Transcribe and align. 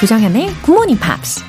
조정현의 0.00 0.54
굿모닝 0.62 0.98
팝스. 0.98 1.44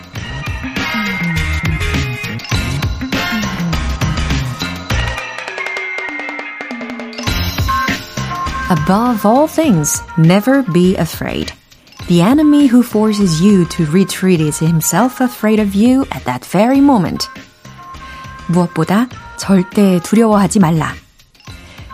Above 8.70 9.26
all 9.26 9.48
things, 9.48 10.04
never 10.20 10.66
be 10.74 10.98
afraid. 10.98 11.54
The 12.08 12.22
enemy 12.22 12.68
who 12.68 12.84
forces 12.84 13.42
you 13.42 13.66
to 13.70 13.86
retreat 13.86 14.42
is 14.42 14.60
himself 14.62 15.24
afraid 15.24 15.62
of 15.62 15.74
you 15.74 16.02
at 16.12 16.26
that 16.26 16.46
very 16.46 16.80
moment. 16.80 17.30
무엇보다 18.48 19.08
절대 19.38 20.02
두려워하지 20.02 20.60
말라. 20.60 20.94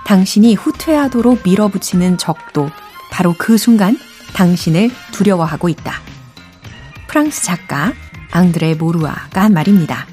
당신이 0.07 0.55
후퇴하도록 0.55 1.41
밀어붙이는 1.43 2.17
적도 2.17 2.71
바로 3.11 3.35
그 3.37 3.59
순간 3.59 3.95
당신을 4.33 4.89
두려워하고 5.11 5.69
있다. 5.69 6.06
프랑스 7.07 7.43
작가 7.43 7.93
앙드레 8.31 8.75
모루아가 8.75 9.43
한 9.43 9.53
말입니다. 9.53 10.05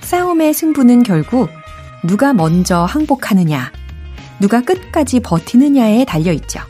싸움의 0.00 0.52
승부는 0.54 1.04
결국 1.04 1.48
누가 2.04 2.32
먼저 2.32 2.84
항복하느냐, 2.84 3.70
누가 4.40 4.60
끝까지 4.60 5.20
버티느냐에 5.20 6.04
달려있죠. 6.04 6.60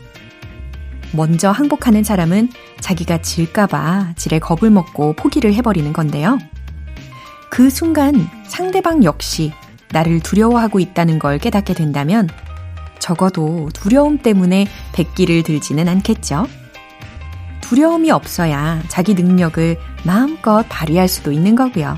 먼저 1.13 1.51
항복하는 1.51 2.03
사람은 2.03 2.49
자기가 2.79 3.21
질까봐 3.21 4.13
지레 4.15 4.39
겁을 4.39 4.69
먹고 4.69 5.13
포기를 5.13 5.53
해버리는 5.53 5.91
건데요. 5.91 6.37
그 7.49 7.69
순간 7.69 8.29
상대방 8.47 9.03
역시 9.03 9.51
나를 9.91 10.21
두려워하고 10.21 10.79
있다는 10.79 11.19
걸 11.19 11.37
깨닫게 11.37 11.73
된다면 11.73 12.29
적어도 12.99 13.69
두려움 13.73 14.19
때문에 14.19 14.67
백기를 14.93 15.43
들지는 15.43 15.89
않겠죠. 15.89 16.47
두려움이 17.71 18.11
없어야 18.11 18.83
자기 18.89 19.13
능력을 19.13 19.77
마음껏 20.03 20.65
발휘할 20.67 21.07
수도 21.07 21.31
있는 21.31 21.55
거고요. 21.55 21.97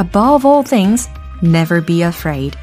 Above 0.00 0.44
all 0.44 0.64
things, 0.64 1.08
never 1.44 1.80
be 1.80 2.02
afraid. 2.02 2.58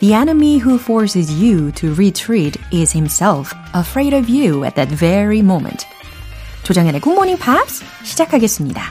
The 0.00 0.12
enemy 0.12 0.58
who 0.58 0.74
forces 0.74 1.32
you 1.32 1.70
to 1.74 1.94
retreat 1.94 2.58
is 2.72 2.92
himself 2.92 3.54
afraid 3.76 4.12
of 4.12 4.28
you 4.28 4.64
at 4.64 4.74
that 4.74 4.92
very 4.92 5.38
moment. 5.38 5.86
조정현의 6.64 7.00
굿모닝 7.00 7.38
팝스 7.38 7.84
시작하겠습니다. 8.02 8.82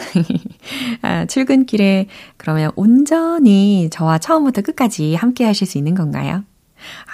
아, 1.02 1.26
출근길에 1.26 2.08
그러면 2.38 2.72
온전히 2.76 3.90
저와 3.92 4.18
처음부터 4.18 4.62
끝까지 4.62 5.16
함께 5.16 5.46
하실 5.46 5.68
수 5.68 5.78
있는 5.78 5.96
건가요? 5.96 6.44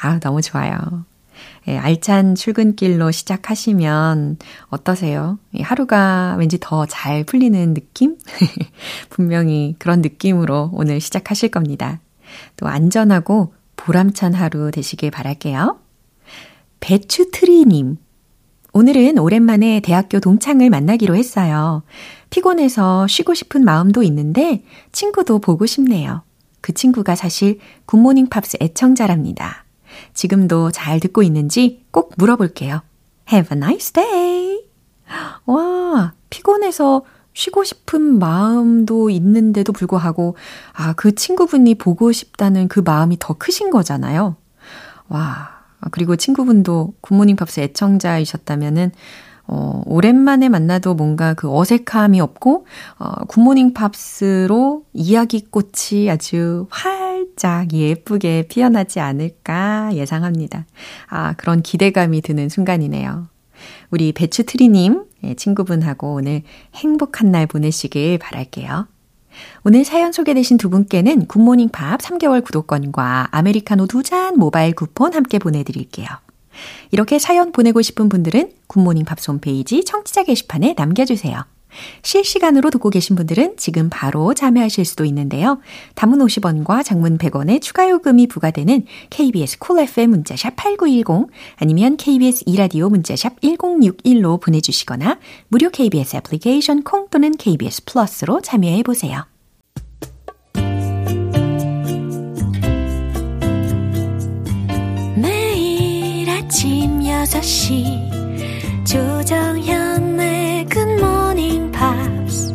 아, 0.02 0.20
너무 0.20 0.42
좋아요. 0.42 1.06
예, 1.68 1.78
알찬 1.78 2.34
출근길로 2.36 3.12
시작하시면 3.12 4.38
어떠세요? 4.70 5.38
하루가 5.62 6.36
왠지 6.40 6.58
더 6.60 6.86
잘 6.88 7.24
풀리는 7.24 7.74
느낌? 7.76 8.18
분명히 9.10 9.76
그런 9.78 10.02
느낌으로 10.02 10.72
오늘 10.74 11.00
시작하실 11.00 11.50
겁니다. 11.50 12.00
또 12.58 12.68
안전하고 12.68 13.54
보람찬 13.76 14.34
하루 14.34 14.72
되시길 14.72 15.12
바랄게요. 15.12 15.80
배추트리님. 16.80 17.98
오늘은 18.74 19.18
오랜만에 19.18 19.82
대학교 19.82 20.20
동창을 20.20 20.70
만나기로 20.70 21.16
했어요. 21.16 21.84
피곤해서 22.30 23.08
쉬고 23.08 23.34
싶은 23.34 23.66
마음도 23.66 24.02
있는데 24.04 24.64
친구도 24.92 25.40
보고 25.40 25.66
싶네요. 25.66 26.24
그 26.62 26.74
친구가 26.74 27.16
사실 27.16 27.60
굿모닝 27.86 28.28
팝스 28.28 28.58
애청자랍니다. 28.62 29.66
지금도 30.14 30.72
잘 30.72 31.00
듣고 31.00 31.24
있는지 31.24 31.84
꼭 31.92 32.14
물어볼게요. 32.18 32.82
Have 33.32 33.56
a 33.56 33.58
nice 33.58 33.92
day. 33.92 34.64
와, 35.46 36.14
피곤해서 36.30 37.04
쉬고 37.34 37.64
싶은 37.64 38.20
마음도 38.20 39.10
있는데도 39.10 39.74
불구하고, 39.74 40.36
아, 40.74 40.94
그 40.94 41.16
친구분이 41.16 41.76
보고 41.76 42.12
싶다는 42.12 42.68
그 42.68 42.80
마음이 42.80 43.18
더 43.20 43.34
크신 43.34 43.70
거잖아요. 43.70 44.36
와, 45.08 45.62
그리고 45.92 46.16
친구분도 46.16 46.94
굿모닝 47.02 47.36
팝스 47.36 47.60
애청자이셨다면은, 47.62 48.92
어, 49.48 49.82
오랜만에 49.86 50.50
만나도 50.50 50.94
뭔가 50.94 51.34
그 51.34 51.54
어색함이 51.54 52.22
없고, 52.22 52.66
어, 53.00 53.26
굿모닝 53.28 53.74
팝스로 53.74 54.86
이야기꽃이 54.94 56.10
아주 56.10 56.68
활짝 56.70 57.74
예쁘게 57.74 58.48
피어나지 58.48 59.00
않을까 59.00 59.92
예상합니다. 59.94 60.66
아, 61.10 61.34
그런 61.34 61.62
기대감이 61.62 62.22
드는 62.22 62.50
순간이네요. 62.50 63.28
우리 63.90 64.14
배추트리님, 64.14 64.94
예, 64.94 65.11
친구분하고 65.38 66.16
오늘 66.16 66.44
행복한 66.76 67.32
날 67.32 67.48
보내시길 67.48 68.18
바랄게요. 68.18 68.88
오늘 69.64 69.86
사연 69.86 70.12
소개되신 70.12 70.58
두 70.58 70.70
분께는 70.70 71.26
굿모닝 71.28 71.70
팝스 71.70 72.00
3개월 72.02 72.44
구독권과 72.44 73.30
아메리카노 73.32 73.88
두 73.88 74.04
잔 74.04 74.38
모바일 74.38 74.74
쿠폰 74.74 75.14
함께 75.14 75.40
보내드릴게요. 75.40 76.08
이렇게 76.92 77.18
사연 77.18 77.52
보내고 77.52 77.82
싶은 77.82 78.10
분들은 78.10 78.52
굿모닝 78.68 79.06
팝스 79.06 79.32
홈페이지 79.32 79.84
청취자 79.86 80.24
게시판에 80.24 80.76
남겨주세요. 80.78 81.46
실시간으로 82.04 82.70
듣고 82.70 82.90
계신 82.90 83.16
분들은 83.16 83.56
지금 83.58 83.90
바로 83.90 84.34
참여하실 84.34 84.86
수도 84.86 85.06
있는데요. 85.06 85.60
단문 85.96 86.20
50원과 86.20 86.84
장문 86.84 87.18
100원의 87.18 87.62
추가 87.62 87.90
요금이 87.90 88.28
부과되는 88.28 88.86
KBS 89.10 89.60
Cool 89.60 89.90
FM 89.90 90.10
문자샵 90.12 90.56
8910 90.56 91.30
아니면 91.56 91.98
KBS 91.98 92.44
이라디오 92.46 92.90
문자샵 92.90 93.42
1061로 93.42 94.40
보내주시거나 94.42 95.20
무료 95.48 95.70
KBS 95.70 96.18
애플리케이션 96.18 96.84
콩 96.84 97.08
또는 97.10 97.32
KBS 97.32 97.86
플러스로 97.86 98.42
참여해 98.42 98.84
보세요. 98.84 99.26
매일 105.16 106.30
아침 106.30 107.00
6시 107.00 108.86
조정현의 108.86 110.66
굿모닝 110.66 111.72
팝스 111.72 112.54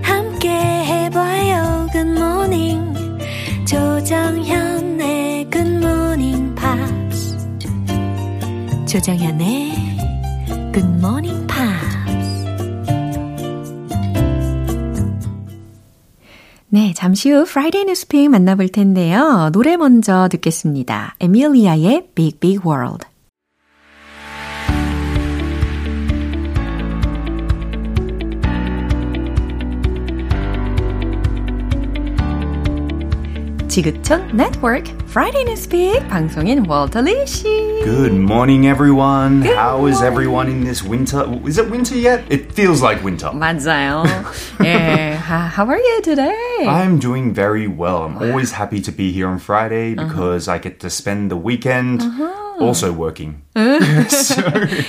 함께 0.00 0.48
해봐요 0.48 1.88
굿모닝 1.92 2.94
조정현의 3.66 5.50
굿모닝 5.50 6.54
팝스 6.54 7.36
조정현의 8.86 9.72
굿모닝 10.72 11.48
팝스 11.48 11.60
네, 16.68 16.92
잠시 16.94 17.32
후 17.32 17.44
Friday 17.44 17.86
News 17.86 18.08
Pick 18.08 18.30
만나볼 18.30 18.68
텐데요. 18.68 19.50
노래 19.52 19.76
먼저 19.76 20.28
듣겠습니다. 20.30 21.16
에밀리아의 21.18 22.10
Big 22.14 22.38
Big 22.38 22.60
World 22.64 23.09
지구촌 33.69 34.35
네트워크 34.35 34.91
Friday 35.09 35.43
Newspeak 35.45 36.07
방송인 36.07 36.65
월터 36.67 37.01
리 37.01 37.25
씨. 37.25 37.43
Good 37.83 38.13
morning, 38.13 38.67
everyone. 38.67 39.41
Good 39.41 39.55
How 39.57 39.77
morning. 39.77 39.93
is 39.93 40.01
everyone 40.01 40.47
in 40.49 40.63
this 40.63 40.83
winter? 40.83 41.25
Is 41.45 41.57
it 41.57 41.69
winter 41.69 41.95
yet? 41.97 42.23
It 42.29 42.51
feels 42.53 42.81
like 42.81 43.03
winter. 43.03 43.31
맞아요. 43.33 44.03
yeah. 44.61 45.08
How 45.30 45.64
are 45.68 45.78
you 45.78 46.02
today? 46.02 46.66
I'm 46.66 46.98
doing 46.98 47.32
very 47.32 47.68
well. 47.68 48.02
I'm 48.02 48.18
always 48.18 48.50
happy 48.50 48.80
to 48.80 48.90
be 48.90 49.12
here 49.12 49.28
on 49.28 49.38
Friday 49.38 49.94
because 49.94 50.48
uh-huh. 50.48 50.56
I 50.56 50.58
get 50.58 50.80
to 50.80 50.90
spend 50.90 51.30
the 51.30 51.36
weekend. 51.36 52.02
Uh-huh. 52.02 52.36
also 52.60 52.92
working. 52.92 53.40
so, 54.10 54.42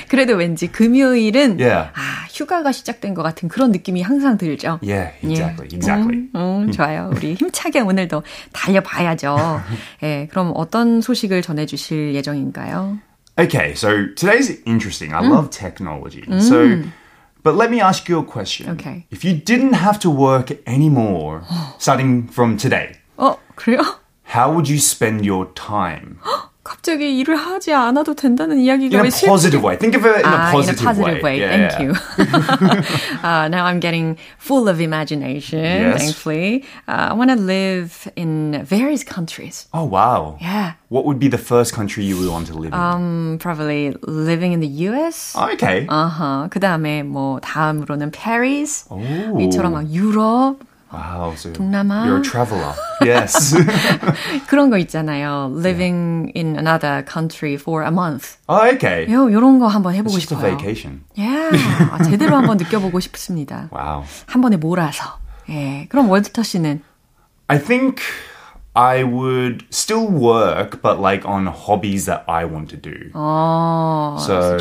그래도 0.10 0.36
왠지 0.36 0.68
금요일은 0.68 1.58
yeah. 1.58 1.90
아, 1.94 2.26
휴가가 2.30 2.74
시작된 2.74 3.14
것 3.14 3.24
같은 3.24 3.48
그런 3.48 3.72
느낌이 3.72 4.02
항상 4.02 4.38
들죠. 4.38 4.80
Yeah, 4.82 5.14
exactly, 5.24 5.70
yeah. 5.70 5.78
exactly. 5.78 6.18
음, 6.36 6.68
음, 6.68 6.72
좋아요. 6.72 7.12
우리 7.16 7.36
힘차게 7.36 7.80
오늘도 7.80 8.24
달려봐야죠. 8.52 9.62
예, 10.04 10.28
그럼 10.30 10.52
어떤 10.56 11.02
소식을 11.02 11.44
전해주실 11.44 12.14
예정인가요? 12.16 13.00
Okay, 13.38 13.74
so 13.74 14.08
today's 14.18 14.52
interesting. 14.66 15.14
I 15.14 15.22
음. 15.22 15.32
love 15.32 15.50
technology. 15.50 16.26
음. 16.28 16.42
So, 16.42 16.84
but 17.43 17.55
let 17.55 17.71
me 17.71 17.81
ask 17.81 18.09
you 18.09 18.19
a 18.19 18.25
question. 18.25 18.69
Okay. 18.71 19.07
If 19.11 19.25
you 19.25 19.35
didn't 19.35 19.75
have 19.75 19.99
to 20.01 20.11
work 20.11 20.51
anymore 20.67 21.45
starting 21.79 22.27
from 22.29 22.57
today, 22.57 22.97
어, 23.19 23.39
그래요? 23.55 23.83
How 24.35 24.51
would 24.53 24.69
you 24.69 24.79
spend 24.79 25.25
your 25.25 25.47
time? 25.55 26.19
갑자기 26.71 27.17
일을 27.21 27.37
하지 27.37 27.73
않아도 27.73 28.15
된다는 28.15 28.59
이야기가 28.59 28.99
In 28.99 29.05
왜 29.05 29.09
a 29.09 29.23
positive 29.29 29.63
way. 29.65 29.79
Think 29.79 29.95
of 29.97 30.05
it 30.05 30.19
in 30.19 30.27
a 30.27 30.37
Ah, 30.37 30.51
positive, 30.51 30.81
in 30.81 30.87
a 30.87 30.91
positive 30.91 31.23
way. 31.23 31.39
Yeah, 31.39 31.51
Thank 31.55 31.73
yeah. 31.79 31.83
you. 31.87 31.93
uh, 33.23 33.49
now 33.49 33.65
I'm 33.67 33.79
getting 33.79 34.17
full 34.39 34.69
of 34.69 34.81
imagination, 34.81 35.63
Yes. 35.63 36.03
thankfully. 36.03 36.65
Uh, 36.89 37.11
I 37.11 37.13
want 37.15 37.31
to 37.31 37.37
live 37.37 38.09
in 38.17 38.65
various 38.65 39.05
countries. 39.05 39.69
Oh, 39.73 39.85
wow. 39.85 40.39
Yeah. 40.41 40.73
What 40.89 41.05
would 41.07 41.19
be 41.19 41.29
the 41.29 41.39
first 41.39 41.73
country 41.73 42.05
you 42.05 42.19
would 42.19 42.29
want 42.29 42.47
to 42.49 42.55
live 42.55 42.73
in? 42.73 42.79
Um, 42.79 43.39
probably 43.41 43.95
living 44.03 44.53
in 44.53 44.59
the 44.61 44.71
US. 44.91 45.35
Oh, 45.39 45.47
okay. 45.55 45.87
Uh-huh. 45.89 46.49
그 46.51 46.59
다음에 46.59 47.03
뭐 47.05 47.39
다음으로는 47.41 48.11
Paris. 48.11 48.87
Ooh. 48.91 49.39
이처럼 49.41 49.73
막 49.73 49.87
유럽 49.93 50.59
Wow. 50.93 51.35
So 51.37 51.53
동남아. 51.53 52.07
You're 52.07 52.19
a 52.19 52.23
traveler. 52.23 52.73
yes. 53.05 53.55
그런 54.49 54.71
거 54.71 54.79
있잖아요. 54.79 55.51
Living 55.53 56.31
in 56.37 56.57
another 56.57 57.03
country 57.03 57.55
for 57.57 57.83
a 57.83 57.91
month. 57.91 58.37
oh, 58.49 58.63
okay. 58.75 59.07
요, 59.11 59.31
요런 59.31 59.59
거 59.59 59.67
한번 59.67 59.95
해보고 59.95 60.15
It's 60.17 60.29
just 60.29 60.33
a 60.33 60.37
싶어요. 60.39 60.57
vacation. 60.57 61.01
Yeah. 61.17 61.51
아, 61.91 62.03
제대로 62.05 62.37
한번 62.37 62.57
느껴보고 62.57 63.01
싶습니다. 63.01 63.69
Wow. 63.73 64.05
한 64.27 64.41
번에 64.41 64.57
몰아서. 64.57 65.19
예. 65.51 65.87
그럼 65.91 66.09
월드터 66.09 66.43
씨는 66.43 66.83
I 67.49 67.59
think 67.59 68.01
I 68.75 69.03
would 69.05 69.65
still 69.71 70.07
work, 70.07 70.83
but 70.83 71.01
like 71.01 71.25
on 71.27 71.47
hobbies 71.47 72.07
that 72.07 72.25
I 72.29 72.45
want 72.45 72.69
to 72.71 72.77
do. 72.77 73.11
어, 73.15 74.17
so, 74.21 74.59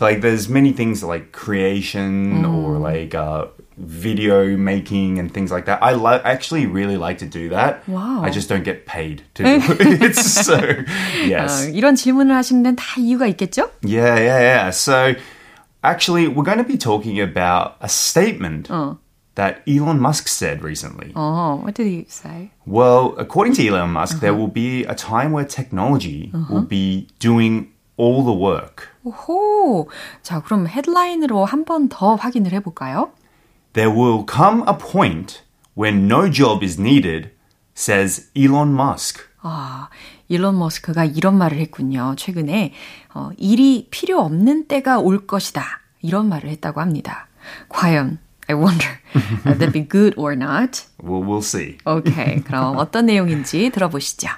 like, 0.00 0.20
there's 0.22 0.48
many 0.48 0.72
things 0.72 1.02
like 1.02 1.32
creation 1.32 2.44
or 2.44 2.78
like 2.78 3.14
uh, 3.14 3.46
video 3.82 4.56
making 4.56 5.18
and 5.18 5.32
things 5.32 5.50
like 5.50 5.66
that. 5.66 5.82
I 5.82 5.94
li- 5.94 6.20
actually 6.24 6.66
really 6.66 6.96
like 6.96 7.18
to 7.18 7.26
do 7.26 7.48
that. 7.50 7.86
Wow. 7.88 8.22
I 8.22 8.30
just 8.30 8.48
don't 8.48 8.64
get 8.64 8.86
paid 8.86 9.22
to 9.34 9.42
do 9.44 9.60
it. 9.78 10.14
so, 10.16 10.58
yes. 11.24 11.66
어, 11.66 11.70
이런 11.74 11.94
질문을 11.94 12.34
하시는 12.34 12.62
데는 12.62 12.76
다 12.76 13.00
이유가 13.00 13.26
있겠죠? 13.28 13.70
Yeah, 13.82 14.16
yeah, 14.18 14.40
yeah. 14.40 14.70
So, 14.70 15.14
actually, 15.84 16.26
we're 16.28 16.44
going 16.44 16.58
to 16.58 16.64
be 16.64 16.76
talking 16.76 17.20
about 17.20 17.76
a 17.80 17.88
statement 17.88 18.68
that 19.36 19.62
Elon 19.68 20.00
Musk 20.00 20.26
said 20.26 20.62
recently. 20.64 21.12
어, 21.14 21.62
what 21.62 21.74
did 21.74 21.86
he 21.86 22.04
say? 22.08 22.50
Well, 22.66 23.14
according 23.18 23.54
to 23.54 23.66
Elon 23.66 23.90
Musk, 23.92 24.18
there 24.20 24.34
will 24.34 24.50
be 24.50 24.84
a 24.86 24.94
time 24.96 25.30
where 25.32 25.44
technology 25.44 26.32
will 26.50 26.66
be 26.66 27.06
doing 27.20 27.68
all 27.96 28.24
the 28.24 28.32
work. 28.34 28.88
오호. 29.04 29.88
자, 30.22 30.42
그럼 30.42 30.66
헤드라인으로 30.66 31.44
한 31.44 31.64
번 31.64 31.88
더 31.88 32.16
확인을 32.16 32.52
해볼까요? 32.52 33.10
There 33.73 33.89
will 33.89 34.23
come 34.23 34.63
a 34.67 34.77
point 34.77 35.41
when 35.73 36.07
no 36.07 36.29
job 36.29 36.63
is 36.63 36.79
needed, 36.79 37.31
says 37.73 38.29
Elon 38.35 38.73
Musk. 38.73 39.21
아, 39.41 39.89
일론 40.29 40.57
머스크가 40.59 41.05
이런 41.05 41.37
말을 41.37 41.57
했군요. 41.57 42.13
최근에 42.15 42.71
어, 43.15 43.31
일이 43.37 43.87
필요 43.89 44.21
없는 44.21 44.67
때가 44.67 44.99
올 44.99 45.25
것이다. 45.25 45.63
이런 46.01 46.29
말을 46.29 46.49
했다고 46.49 46.81
합니다. 46.81 47.27
과연 47.69 48.19
I 48.47 48.55
wonder 48.55 48.99
uh, 49.45 49.57
that 49.57 49.71
be 49.73 49.87
good 49.87 50.13
or 50.17 50.33
not? 50.33 50.85
Well, 51.01 51.23
we'll 51.23 51.41
see. 51.41 51.77
오케이. 51.85 52.41
그럼 52.43 52.77
어떤 52.77 53.07
내용인지 53.07 53.71
들어보시죠. 53.71 54.29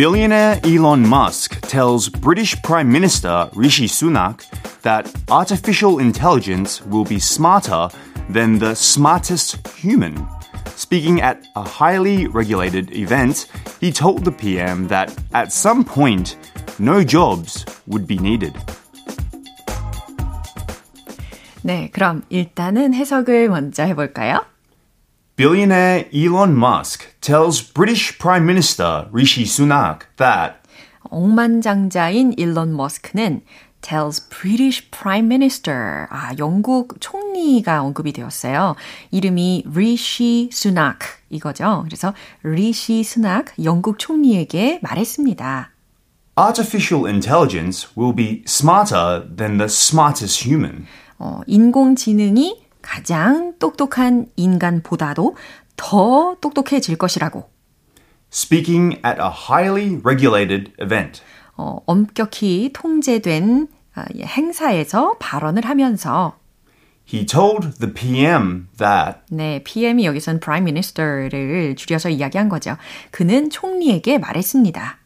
Billionaire 0.00 0.60
Elon 0.62 1.06
Musk 1.06 1.60
tells 1.62 2.08
British 2.08 2.60
Prime 2.62 2.92
Minister 2.92 3.48
Rishi 3.54 3.86
Sunak 3.88 4.44
that 4.82 5.10
artificial 5.30 5.98
intelligence 5.98 6.84
will 6.84 7.04
be 7.04 7.18
smarter 7.18 7.88
than 8.28 8.58
the 8.58 8.74
smartest 8.74 9.66
human. 9.68 10.26
Speaking 10.76 11.22
at 11.22 11.46
a 11.56 11.62
highly 11.62 12.26
regulated 12.26 12.94
event, 12.94 13.46
he 13.80 13.90
told 13.90 14.24
the 14.24 14.32
PM 14.32 14.88
that 14.88 15.16
at 15.32 15.52
some 15.52 15.82
point, 15.82 16.36
no 16.78 17.02
jobs 17.02 17.64
would 17.86 18.06
be 18.06 18.18
needed. 18.18 18.52
네, 21.62 21.90
그럼 21.90 22.22
일단은 22.28 22.94
해석을 22.94 23.48
먼저 23.48 23.82
해볼까요? 23.84 24.44
Billionaire 25.36 26.06
Elon 26.12 26.54
Musk 26.54 27.09
tells 27.21 27.61
British 27.61 28.17
Prime 28.17 28.45
Minister 28.45 29.07
Rishi 29.11 29.43
Sunak 29.43 30.07
that 30.17 30.55
억만장자인 31.09 32.33
일론 32.37 32.73
머스크는 32.75 33.41
tells 33.81 34.19
British 34.29 34.89
Prime 34.91 35.25
Minister, 35.25 36.07
아, 36.09 36.31
영국 36.37 37.01
총리가 37.01 37.81
언급이 37.81 38.13
되었어요. 38.13 38.75
이름이 39.09 39.65
리시 39.73 40.49
수낙 40.51 40.99
이거죠. 41.29 41.81
그래서 41.85 42.13
리시 42.43 43.03
수낙 43.03 43.45
영국 43.63 43.99
총리에게 43.99 44.79
말했습니다. 44.83 45.71
artificial 46.37 47.05
intelligence 47.05 47.87
will 47.97 48.15
be 48.15 48.43
smarter 48.47 49.21
than 49.35 49.57
the 49.57 49.65
smartest 49.65 50.47
human. 50.47 50.85
어, 51.19 51.41
인공지능이 51.45 52.61
가장 52.81 53.53
똑똑한 53.59 54.27
인간보다도 54.35 55.35
더 55.81 56.35
똑똑해질 56.39 56.97
것이라고 56.97 57.49
Speaking 58.31 58.95
at 59.05 59.19
a 59.19 59.29
highly 59.29 59.99
regulated 60.05 60.71
event. 60.79 61.21
어, 61.57 61.79
엄격히 61.85 62.71
통제된 62.73 63.67
아, 63.95 64.05
예, 64.15 64.23
행사에서 64.23 65.17
발언을 65.19 65.65
하면서 65.65 66.37
He 67.11 67.25
told 67.25 67.79
the 67.79 67.93
PM 67.93 68.69
that 68.77 69.19
네, 69.31 69.61
PM이 69.63 70.05
여기선 70.05 70.39
Prime 70.39 70.63
Minister를 70.63 71.75
줄여서 71.75 72.09
이야기한 72.09 72.47
거죠. 72.47 72.77
그는 73.09 73.49
총리에게 73.49 74.17
말했습니다. 74.19 74.97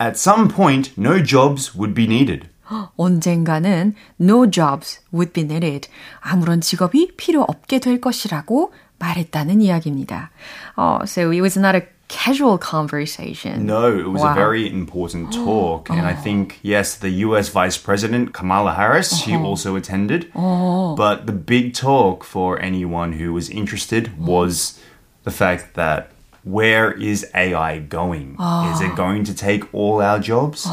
at 0.00 0.14
some 0.16 0.48
point 0.48 0.94
no 0.98 1.22
jobs 1.22 1.76
would 1.76 1.94
be 1.94 2.06
needed. 2.06 2.48
언젠가는 2.96 3.94
no 4.20 4.50
jobs 4.50 5.00
would 5.12 5.32
be 5.32 5.44
needed. 5.44 5.88
아무런 6.20 6.60
직업이 6.62 7.12
필요 7.16 7.42
없게 7.42 7.78
될 7.78 8.00
것이라고 8.00 8.72
말했다는 9.01 9.61
이야기입니다. 9.61 10.31
어, 10.75 10.99
so 11.05 11.31
it 11.31 11.41
was 11.41 11.57
not 11.57 11.75
a 11.75 11.81
casual 12.07 12.57
conversation. 12.57 13.65
No, 13.67 13.91
it 13.91 14.07
was 14.07 14.21
Wow. 14.23 14.31
a 14.31 14.33
very 14.33 14.65
important 14.67 15.31
talk. 15.33 15.89
And 15.89 16.07
I 16.07 16.13
think, 16.15 16.57
yes, 16.63 16.95
the 16.95 17.09
US 17.27 17.49
Vice 17.49 17.77
President, 17.77 18.33
Kamala 18.33 18.73
Harris, 18.73 19.11
she 19.21 19.35
also 19.35 19.75
attended. 19.75 20.31
But 20.33 21.27
the 21.27 21.33
big 21.35 21.73
talk 21.73 22.23
for 22.23 22.57
anyone 22.61 23.13
who 23.19 23.33
was 23.33 23.49
interested 23.49 24.17
was 24.17 24.79
the 25.25 25.31
fact 25.31 25.75
that 25.75 26.09
where 26.43 26.91
is 26.93 27.27
AI 27.35 27.79
going? 27.79 28.37
Is 28.71 28.79
it 28.81 28.95
going 28.95 29.25
to 29.25 29.33
take 29.35 29.67
all 29.73 30.01
our 30.01 30.17
jobs? 30.17 30.65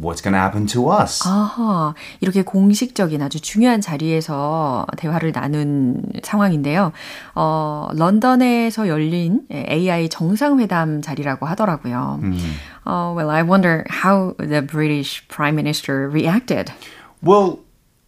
What's 0.00 0.20
going 0.22 0.34
to 0.34 0.38
happen 0.38 0.66
to 0.68 0.90
us? 0.90 1.26
아하, 1.26 1.92
이렇게 2.20 2.42
공식적인 2.42 3.20
아주 3.20 3.40
중요한 3.40 3.80
자리에서 3.80 4.86
대화를 4.96 5.32
나눈 5.32 6.02
상황인데요. 6.22 6.92
어, 7.34 7.88
런던에서 7.94 8.86
열린 8.86 9.40
AI 9.50 10.08
정상회담 10.08 11.02
자리라고 11.02 11.46
하더라고요. 11.46 12.20
어, 12.84 13.12
well, 13.16 13.30
I 13.30 13.42
wonder 13.42 13.84
how 13.90 14.34
the 14.38 14.62
British 14.62 15.26
Prime 15.26 15.56
Minister 15.56 16.08
reacted. 16.08 16.70
Well, 17.20 17.58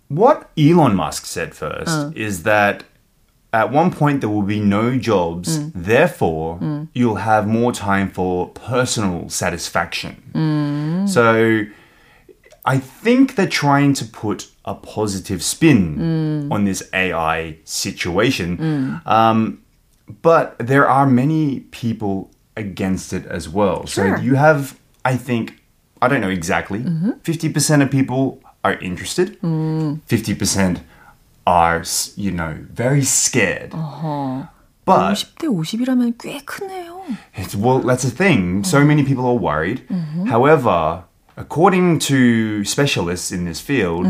what 0.09 0.49
Elon 0.57 0.95
Musk 0.95 1.27
said 1.27 1.55
first 1.57 2.15
is 2.17 2.45
that 2.45 2.85
at 3.53 3.73
one 3.73 3.91
point 3.91 4.21
there 4.21 4.31
will 4.31 4.47
be 4.47 4.61
no 4.61 4.97
jobs, 4.97 5.59
therefore, 5.75 6.61
you'll 6.95 7.17
have 7.17 7.49
more 7.49 7.73
time 7.73 8.09
for 8.09 8.47
personal 8.55 9.29
satisfaction. 9.29 10.23
Mm. 11.06 11.10
So 11.10 11.66
I 12.66 12.78
think 12.80 13.36
they're 13.36 13.48
trying 13.48 13.94
to 13.96 14.06
put 14.06 14.50
a 14.66 14.74
positive 14.74 15.44
spin 15.44 15.98
mm. 15.98 16.52
on 16.52 16.66
this 16.66 16.90
AI 16.94 17.58
situation. 17.64 18.58
Mm. 18.58 19.08
Um, 19.08 19.62
but 20.22 20.58
there 20.60 20.88
are 20.88 21.08
many 21.08 21.62
people 21.72 22.32
against 22.58 23.14
it 23.14 23.26
as 23.26 23.48
well. 23.50 23.86
Sure. 23.86 24.18
So 24.18 24.22
you 24.22 24.36
have, 24.36 24.80
I 25.04 25.18
think, 25.18 25.62
I 26.02 26.08
don't 26.08 26.22
know 26.22 26.30
exactly, 26.30 26.80
mm-hmm. 26.80 27.12
50% 27.12 27.84
of 27.84 27.92
people 27.92 28.42
are 28.64 28.74
interested, 28.74 29.40
50% 29.42 30.82
are, 31.48 31.84
you 32.16 32.32
know, 32.32 32.58
very 32.72 33.04
scared. 33.04 33.74
Uh-huh. 33.74 34.46
But 34.85 35.15
50대 35.15 35.47
50이라면 35.47 36.15
꽤 36.19 36.41
크네요. 36.45 37.03
it's, 37.37 37.55
well, 37.55 37.81
that's 37.81 38.03
the 38.03 38.11
thing. 38.11 38.65
So 38.65 38.85
many 38.85 39.05
people 39.05 39.27
are 39.27 39.37
worried. 39.39 39.83
However, 40.27 41.05
according 41.37 41.99
to 42.11 42.65
specialists 42.65 43.31
in 43.31 43.45
this 43.45 43.61
field 43.61 44.07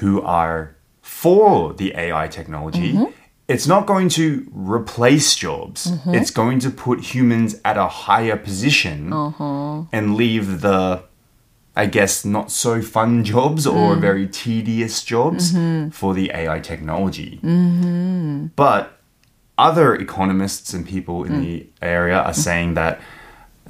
who 0.00 0.22
are 0.22 0.76
for 1.02 1.74
the 1.74 1.92
AI 1.96 2.28
technology, 2.28 2.96
it's 3.48 3.66
not 3.66 3.86
going 3.86 4.08
to 4.10 4.46
replace 4.52 5.34
jobs. 5.36 5.92
It's 6.06 6.30
going 6.30 6.60
to 6.60 6.70
put 6.70 7.14
humans 7.14 7.60
at 7.64 7.76
a 7.76 7.86
higher 7.86 8.36
position 8.36 9.12
and 9.92 10.14
leave 10.16 10.62
the, 10.62 11.02
I 11.76 11.86
guess, 11.86 12.24
not 12.24 12.50
so 12.50 12.80
fun 12.80 13.22
jobs 13.24 13.66
or 13.66 13.96
very 13.96 14.26
tedious 14.28 15.02
jobs 15.04 15.52
for 15.92 16.14
the 16.14 16.30
AI 16.32 16.60
technology. 16.60 17.38
But 18.56 18.92
other 19.58 19.94
economists 19.94 20.74
and 20.74 20.84
people 20.86 21.24
in 21.24 21.40
the 21.40 21.66
area 21.80 22.18
are 22.20 22.34
saying 22.34 22.74
that 22.74 23.00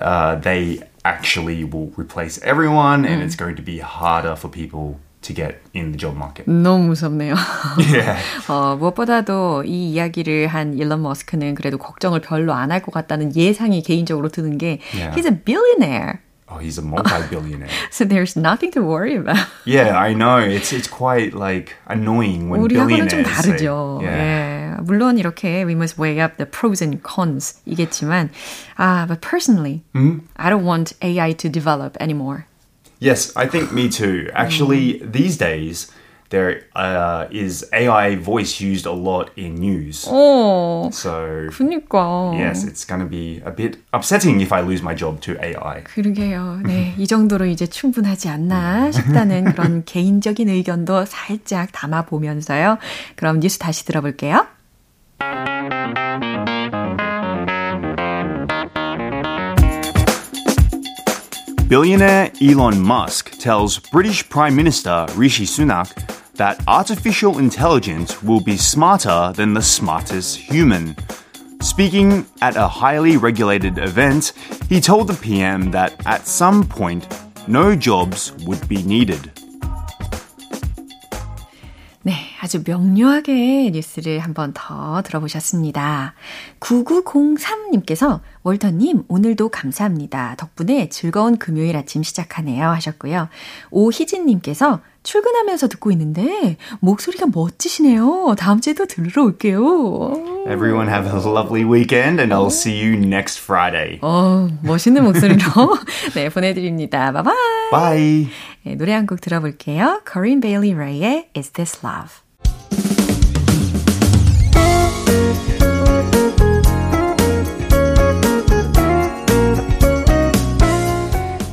uh, 0.00 0.34
they 0.36 0.80
actually 1.04 1.62
will 1.64 1.92
replace 1.96 2.38
everyone 2.42 3.04
and 3.04 3.22
it's 3.22 3.36
going 3.36 3.54
to 3.56 3.62
be 3.62 3.78
harder 3.78 4.34
for 4.34 4.48
people 4.48 4.98
to 5.22 5.32
get 5.32 5.60
in 5.74 5.92
the 5.92 5.98
job 5.98 6.14
market. 6.16 6.46
너무 6.46 6.88
무섭네요. 6.88 7.34
Yeah. 7.78 8.18
어, 8.48 8.76
무엇보다도 8.76 9.64
이 9.64 9.92
이야기를 9.92 10.48
한 10.48 10.74
일론 10.78 11.02
머스크는 11.02 11.54
그래도 11.54 11.78
걱정을 11.78 12.20
별로 12.20 12.52
안 12.52 12.70
할 12.72 12.80
것 12.82 12.92
같다는 12.92 13.34
예상이 13.36 13.82
개인적으로 13.82 14.28
드는 14.28 14.58
게 14.58 14.80
Yeah. 14.94 15.14
he's 15.16 15.26
a 15.26 15.32
billionaire. 15.32 16.20
Oh, 16.48 16.58
he's 16.58 16.78
a 16.78 16.82
multi-billionaire. 16.82 17.68
So 17.90 18.04
there's 18.04 18.36
nothing 18.36 18.70
to 18.72 18.80
worry 18.82 19.16
about. 19.16 19.48
yeah, 19.64 19.98
I 19.98 20.14
know. 20.14 20.38
It's 20.38 20.72
it's 20.72 20.86
quite 20.86 21.34
like 21.34 21.74
annoying 21.90 22.48
when 22.50 22.60
우리하고는 22.62 23.08
좀 23.08 23.22
billionaires 23.22 23.26
다르죠. 23.34 23.98
say, 24.00 24.06
yeah. 24.06 24.59
예. 24.59 24.59
물론 24.81 25.17
이렇게 25.17 25.63
we 25.65 25.73
must 25.73 25.97
weigh 25.99 26.19
up 26.23 26.37
the 26.37 26.45
pros 26.49 26.83
and 26.83 27.01
cons 27.03 27.59
이겠지만 27.65 28.29
아, 28.77 29.05
but 29.07 29.21
personally, 29.21 29.81
I 30.35 30.49
don't 30.49 30.63
want 30.65 30.93
AI 31.03 31.33
to 31.33 31.49
develop 31.49 31.97
anymore. 32.01 32.45
Yes, 32.99 33.31
I 33.35 33.47
think 33.47 33.71
me 33.71 33.89
too. 33.89 34.29
Actually, 34.33 35.01
these 35.03 35.37
days 35.37 35.87
there 36.29 36.61
uh, 36.75 37.25
is 37.29 37.65
AI 37.73 38.15
voice 38.15 38.61
used 38.61 38.85
a 38.85 38.91
lot 38.93 39.31
in 39.35 39.55
news. 39.55 40.07
어, 40.07 40.89
So 40.93 41.49
그니까. 41.51 42.31
yes, 42.37 42.63
it's 42.63 42.85
to 42.85 43.05
be 43.09 43.41
a 43.45 43.51
bit 43.51 43.77
upsetting 43.91 44.39
if 44.39 44.53
I 44.53 44.61
lose 44.61 44.81
my 44.81 44.95
job 44.95 45.19
to 45.21 45.33
AI. 45.43 45.83
그러게요. 45.83 46.61
네, 46.65 46.93
이 46.97 47.05
정도로 47.07 47.45
이제 47.47 47.67
충분하지 47.67 48.29
않나 48.29 48.91
싶다는 48.91 49.43
그런 49.51 49.83
개인적인 49.85 50.47
의견도 50.47 51.05
살짝 51.05 51.71
담아 51.73 52.03
보면서요. 52.05 52.77
그럼 53.17 53.39
뉴스 53.41 53.57
다시 53.57 53.83
들어볼게요. 53.85 54.45
Billionaire 61.71 62.31
Elon 62.41 62.81
Musk 62.81 63.39
tells 63.39 63.79
British 63.79 64.27
Prime 64.27 64.53
Minister 64.57 65.05
Rishi 65.15 65.45
Sunak 65.45 65.89
that 66.33 66.61
artificial 66.67 67.37
intelligence 67.39 68.21
will 68.21 68.41
be 68.41 68.57
smarter 68.57 69.31
than 69.35 69.53
the 69.53 69.61
smartest 69.61 70.35
human. 70.35 70.97
Speaking 71.61 72.25
at 72.41 72.57
a 72.57 72.67
highly 72.67 73.15
regulated 73.15 73.77
event, 73.77 74.33
he 74.67 74.81
told 74.81 75.07
the 75.07 75.13
PM 75.13 75.71
that 75.71 75.95
at 76.05 76.27
some 76.27 76.67
point, 76.67 77.07
no 77.47 77.73
jobs 77.73 78.33
would 78.45 78.67
be 78.67 78.83
needed. 78.83 79.40
네, 82.03 82.13
아주 82.41 82.63
명료하게 82.65 83.69
뉴스를 83.73 84.19
한번 84.19 84.53
더 84.55 85.03
들어보셨습니다. 85.03 86.15
9903님께서 86.59 88.21
월터님, 88.41 89.03
오늘도 89.07 89.49
감사합니다. 89.49 90.35
덕분에 90.37 90.89
즐거운 90.89 91.37
금요일 91.37 91.77
아침 91.77 92.01
시작하네요. 92.01 92.69
하셨고요. 92.69 93.29
오희진님께서 93.69 94.79
출근하면서 95.03 95.67
듣고 95.67 95.91
있는데 95.91 96.57
목소리가 96.79 97.27
멋지시네요. 97.31 98.33
다음 98.35 98.61
주에도 98.61 98.87
들으러 98.87 99.23
올게요. 99.23 100.30
Everyone 100.47 100.87
have 100.87 101.05
a 101.13 101.19
lovely 101.29 101.63
weekend, 101.63 102.19
and 102.19 102.33
I'll 102.33 102.49
see 102.49 102.75
you 102.79 102.95
next 102.97 103.39
Friday. 103.39 103.99
어, 104.01 104.47
멋있는 104.63 105.03
목소리로 105.03 105.39
네, 106.15 106.29
보내드립니다. 106.29 107.11
바이바이. 107.11 107.71
Bye. 107.71 108.27
네, 108.63 108.75
노래 108.75 108.93
한 108.93 109.05
곡 109.05 109.21
들어볼게요. 109.21 110.01
Corinne 110.11 110.41
Bailey 110.41 110.73
Rae의 110.73 111.27
Is 111.37 111.51
This 111.51 111.79
Love? 111.85 112.21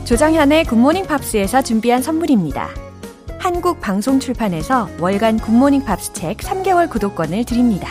조정현의 0.04 0.64
굿모닝 0.64 1.06
팝스에서 1.06 1.62
준비한 1.62 2.02
선물입니다. 2.02 2.68
한국 3.38 3.80
방송 3.80 4.18
출판에서 4.18 4.88
월간 4.98 5.38
굿모닝 5.38 5.84
팝스 5.84 6.12
책 6.14 6.38
3개월 6.38 6.88
구독권을 6.88 7.44
드립니다. 7.44 7.88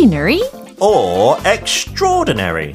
Ordinary 0.00 0.40
or 0.80 1.36
extraordinary. 1.44 2.72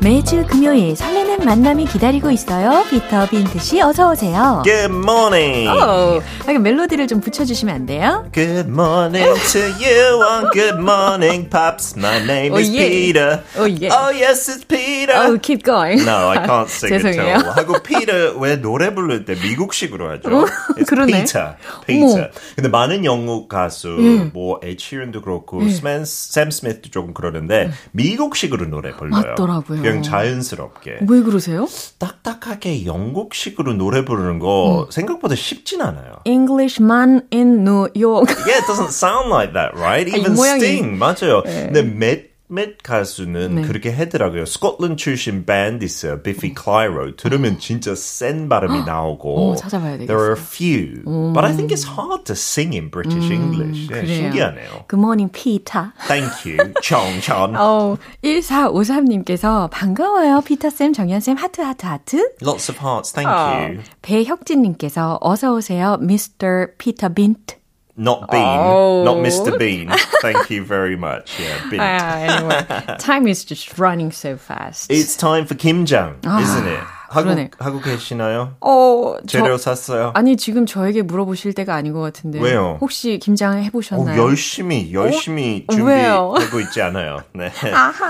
매주 0.00 0.46
금요일 0.46 0.96
설레 0.96 1.21
는 1.39 1.45
만남이 1.45 1.85
기다리고 1.85 2.29
있어요. 2.31 2.83
피터 2.89 3.27
빈트 3.29 3.57
씨 3.59 3.81
어서 3.81 4.11
오세요. 4.11 4.61
Good 4.65 4.93
morning. 4.93 5.67
오, 5.67 6.21
아, 6.47 6.51
멜로디를 6.59 7.07
좀 7.07 7.21
붙여주시면 7.21 7.73
안 7.73 7.85
돼요? 7.87 8.25
Good 8.33 8.69
morning 8.69 9.33
to 9.51 9.61
you 9.81 10.21
on 10.21 10.51
Good 10.53 10.77
Morning 10.79 11.49
Pops. 11.49 11.97
My 11.97 12.19
name 12.21 12.53
Oh, 12.53 12.59
is 12.59 12.69
yeah. 12.69 12.87
Peter. 12.89 13.43
Oh, 13.57 13.65
yeah. 13.65 13.89
Oh, 13.97 14.11
yes, 14.11 14.47
it's 14.47 14.63
Peter. 14.65 15.13
Oh, 15.15 15.39
keep 15.39 15.63
going. 15.63 16.05
No, 16.05 16.29
I 16.29 16.45
can't 16.45 16.69
sing 16.69 16.93
it 16.93 17.01
죄송해요. 17.01 17.35
all. 17.41 17.53
하고 17.55 17.81
Peter 17.81 18.33
왜 18.39 18.55
노래 18.61 18.93
부를 18.93 19.25
때 19.25 19.33
미국식으로 19.35 20.11
하죠? 20.11 20.29
It's 20.77 20.85
그러네. 20.87 21.11
Peter. 21.23 21.55
Peter. 21.87 22.29
근데 22.55 22.69
많은 22.69 23.05
영국 23.05 23.49
가수 23.49 23.87
뭐 24.33 24.59
에드 24.61 24.77
시런도 24.77 25.21
그렇고 25.21 25.67
샘, 25.69 26.03
샘 26.05 26.51
스미스도 26.51 26.89
조금 26.91 27.13
그러는데 27.13 27.71
미국식으로 27.91 28.67
노래 28.67 28.91
불러요. 28.91 29.21
맞더라고요. 29.29 29.81
그냥 29.81 30.03
자연스럽게. 30.03 30.99
왜 31.07 31.22
그러세요? 31.23 31.67
딱딱하게 31.99 32.85
영국식으로 32.85 33.73
노래 33.73 34.03
부르는 34.05 34.39
거 34.39 34.87
생각보다 34.91 35.35
쉽진 35.35 35.81
않아요. 35.81 36.13
Englishman 36.25 37.21
in 37.33 37.65
New 37.65 37.87
York. 37.95 38.29
Yeah, 38.45 38.59
it 38.59 38.65
doesn't 38.67 38.91
sound 38.91 39.29
like 39.29 39.53
that, 39.53 39.73
right? 39.75 40.07
이 40.07 40.17
Even 40.19 40.33
모양이- 40.35 40.57
Sting, 40.63 40.97
맞아요. 40.97 41.43
근데 41.43 41.81
맷, 41.83 42.32
맷 42.53 42.77
가수는 42.83 43.55
네. 43.55 43.61
그렇게 43.63 43.91
하더라고요. 43.91 44.45
스코틀랜드 44.45 44.95
출신 44.97 45.45
밴드 45.45 45.83
있어요. 45.83 46.21
비피 46.21 46.53
클라이로. 46.53 47.15
들으면 47.15 47.57
진짜 47.59 47.95
센 47.95 48.47
발음이 48.47 48.83
나오고. 48.85 49.51
어, 49.51 49.55
찾아봐야 49.55 49.97
There 49.97 50.13
are 50.21 50.33
a 50.33 50.35
되겠어요. 50.35 50.47
few. 50.53 51.03
But 51.33 51.45
I 51.45 51.53
think 51.55 51.71
it's 51.73 51.83
hard 51.87 52.25
to 52.25 52.33
sing 52.33 52.73
in 52.75 52.89
British 52.91 53.29
English. 53.31 53.87
네, 53.89 54.01
그래요. 54.01 54.15
신기하네요. 54.15 54.69
Good 54.87 54.99
morning, 55.01 55.31
Peter. 55.31 55.91
Thank 56.07 56.45
you, 56.45 56.73
청천. 56.81 57.55
어, 57.55 57.97
1453님께서 58.23 59.69
반가워요. 59.71 60.41
피터쌤, 60.41 60.93
정연쌤, 60.93 61.35
하트, 61.37 61.61
하트, 61.61 61.85
하트. 61.85 62.17
Lots 62.41 62.69
of 62.71 62.79
hearts, 62.79 63.13
thank 63.13 63.29
어, 63.31 63.67
you. 63.67 63.79
배혁진님께서 64.01 65.17
어서오세요. 65.21 65.97
Mr. 66.01 66.75
Peter 66.77 67.13
Bint. 67.13 67.55
Not 67.95 68.31
Bean, 68.31 68.41
Oh. 68.41 69.03
not 69.03 69.17
Mr. 69.17 69.57
Bean. 69.57 69.87
Thank 70.21 70.49
you 70.49 70.63
very 70.65 70.95
much. 70.97 71.37
Yeah, 71.39 71.69
Bint. 71.69 71.81
아, 71.81 72.17
anyway, 72.25 72.97
time 72.97 73.27
is 73.27 73.45
just 73.45 73.77
running 73.77 74.11
so 74.11 74.35
fast. 74.35 74.89
It's 74.91 75.15
time 75.15 75.45
for 75.45 75.55
김장, 75.55 76.17
isn't 76.25 76.65
it? 76.67 76.79
그러네. 77.13 77.51
하고, 77.59 77.77
하고 77.77 77.81
계시나요? 77.81 78.55
어, 78.61 79.17
저, 79.27 79.37
재료 79.37 79.57
샀어요? 79.57 80.11
아니, 80.15 80.35
지금 80.35 80.65
저에게 80.65 81.03
물어보실 81.03 81.53
때가 81.53 81.75
아닌 81.75 81.93
것 81.93 81.99
같은데. 82.01 82.39
왜요? 82.39 82.79
혹시 82.81 83.19
김장 83.19 83.53
어, 83.53 83.61
해보셨나요? 83.61 84.19
열심히 84.19 84.91
열심히 84.91 85.63
어? 85.67 85.73
준비하고 85.73 86.59
있지 86.61 86.81
않아요. 86.81 87.21
네. 87.35 87.51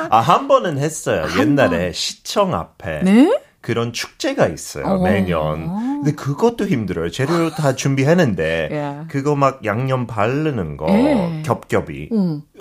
아, 0.09 0.19
한 0.21 0.47
번은 0.47 0.77
했어요. 0.77 1.25
옛날에 1.37 1.91
시청 1.91 2.53
앞에 2.53 3.01
네? 3.03 3.37
그런 3.63 3.93
축제가 3.93 4.47
있어요. 4.47 4.85
어. 4.85 5.01
매년. 5.01 6.03
근데 6.03 6.11
그것도 6.11 6.67
힘들어요. 6.67 7.09
재료 7.09 7.49
다 7.49 7.73
준비했는데 7.75 8.67
예. 8.71 9.05
그거 9.07 9.37
막 9.37 9.63
양념 9.63 10.05
바르는 10.05 10.75
거 10.75 10.85
예. 10.89 11.41
겹겹이 11.45 12.09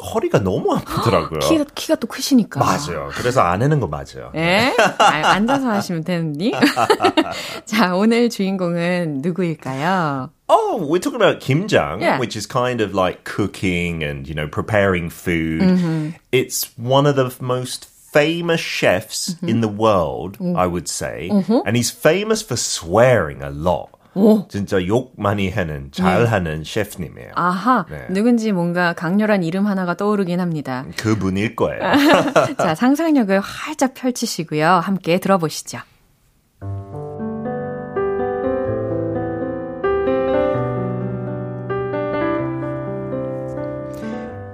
허리가 0.00 0.38
너무 0.38 0.72
아프더라고요. 0.74 1.40
키가, 1.50 1.64
키가 1.74 1.96
또 1.96 2.06
크시니까. 2.06 2.60
맞아요. 2.60 3.10
그래서 3.14 3.40
안 3.40 3.62
하는 3.62 3.80
거 3.80 3.88
맞아요. 3.88 4.30
예? 4.36 4.72
아, 4.98 5.04
앉아서 5.32 5.68
하시면 5.70 6.04
되는데. 6.04 6.52
자, 7.66 7.96
오늘 7.96 8.30
주인공은 8.30 9.22
누구일까요? 9.22 10.30
Oh, 10.48 10.86
we're 10.86 11.00
talking 11.00 11.20
about 11.20 11.40
kimjang, 11.40 12.00
Yeah. 12.00 12.18
which 12.20 12.36
is 12.36 12.46
kind 12.46 12.80
of 12.80 12.94
like 12.94 13.24
cooking 13.24 14.04
and, 14.04 14.28
you 14.28 14.34
know, 14.34 14.46
preparing 14.46 15.08
food. 15.10 15.62
Mm-hmm. 15.62 16.10
It's 16.30 16.70
one 16.76 17.06
of 17.06 17.16
the 17.16 17.32
most 17.40 17.88
famous 18.12 18.60
chefs 18.60 19.34
Mm-hmm. 19.36 19.48
in 19.48 19.60
the 19.60 19.68
world, 19.72 20.36
I 20.56 20.66
would 20.66 20.88
say. 20.88 21.28
And 21.30 21.76
he's 21.76 21.90
famous 21.90 22.42
for 22.44 22.56
swearing 22.56 23.42
a 23.42 23.50
lot. 23.50 23.88
오. 24.14 24.46
진짜 24.48 24.86
욕 24.86 25.14
많이 25.16 25.48
하는 25.48 25.90
잘하는 25.90 26.64
셰프님이에요. 26.64 27.30
아하, 27.34 27.86
네. 27.88 28.06
누군지 28.10 28.52
뭔가 28.52 28.92
강렬한 28.92 29.42
이름 29.42 29.66
하나가 29.66 29.94
떠오르긴 29.94 30.38
합니다. 30.38 30.84
그분일 30.98 31.56
거예요. 31.56 31.80
자, 32.60 32.74
상상력을 32.74 33.40
활짝 33.40 33.94
펼치시고요. 33.94 34.66
함께 34.66 35.18
들어보시죠. 35.18 35.78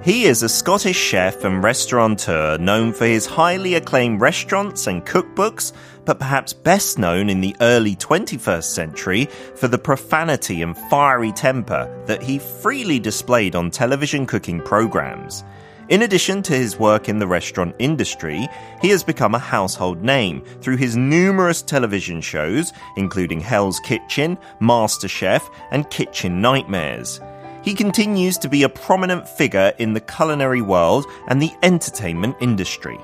He 0.09 0.25
is 0.25 0.41
a 0.41 0.49
Scottish 0.49 0.97
chef 0.97 1.43
and 1.43 1.63
restaurateur 1.63 2.57
known 2.57 2.93
for 2.93 3.05
his 3.05 3.27
highly 3.27 3.75
acclaimed 3.75 4.21
restaurants 4.21 4.87
and 4.87 5.05
cookbooks, 5.05 5.71
but 6.03 6.17
perhaps 6.17 6.51
best 6.51 6.97
known 6.97 7.29
in 7.29 7.41
the 7.41 7.55
early 7.61 7.95
21st 7.95 8.63
century 8.63 9.25
for 9.53 9.67
the 9.67 9.77
profanity 9.77 10.63
and 10.63 10.75
fiery 10.89 11.31
temper 11.31 11.87
that 12.07 12.23
he 12.23 12.39
freely 12.39 12.97
displayed 12.97 13.55
on 13.55 13.69
television 13.69 14.25
cooking 14.25 14.59
programs. 14.61 15.43
In 15.89 16.01
addition 16.01 16.41
to 16.41 16.53
his 16.53 16.79
work 16.79 17.07
in 17.07 17.19
the 17.19 17.27
restaurant 17.27 17.75
industry, 17.77 18.47
he 18.81 18.89
has 18.89 19.03
become 19.03 19.35
a 19.35 19.39
household 19.39 20.01
name 20.01 20.43
through 20.59 20.77
his 20.77 20.97
numerous 20.97 21.61
television 21.61 22.19
shows, 22.19 22.73
including 22.97 23.39
Hell's 23.39 23.79
Kitchen, 23.81 24.39
MasterChef, 24.59 25.47
and 25.69 25.87
Kitchen 25.91 26.41
Nightmares. 26.41 27.21
He 27.61 27.73
continues 27.73 28.37
to 28.37 28.49
be 28.49 28.63
a 28.63 28.69
prominent 28.69 29.27
figure 29.27 29.73
in 29.77 29.93
the 29.93 30.01
culinary 30.01 30.61
world 30.61 31.05
and 31.27 31.41
the 31.41 31.51
entertainment 31.61 32.37
industry. 32.39 32.97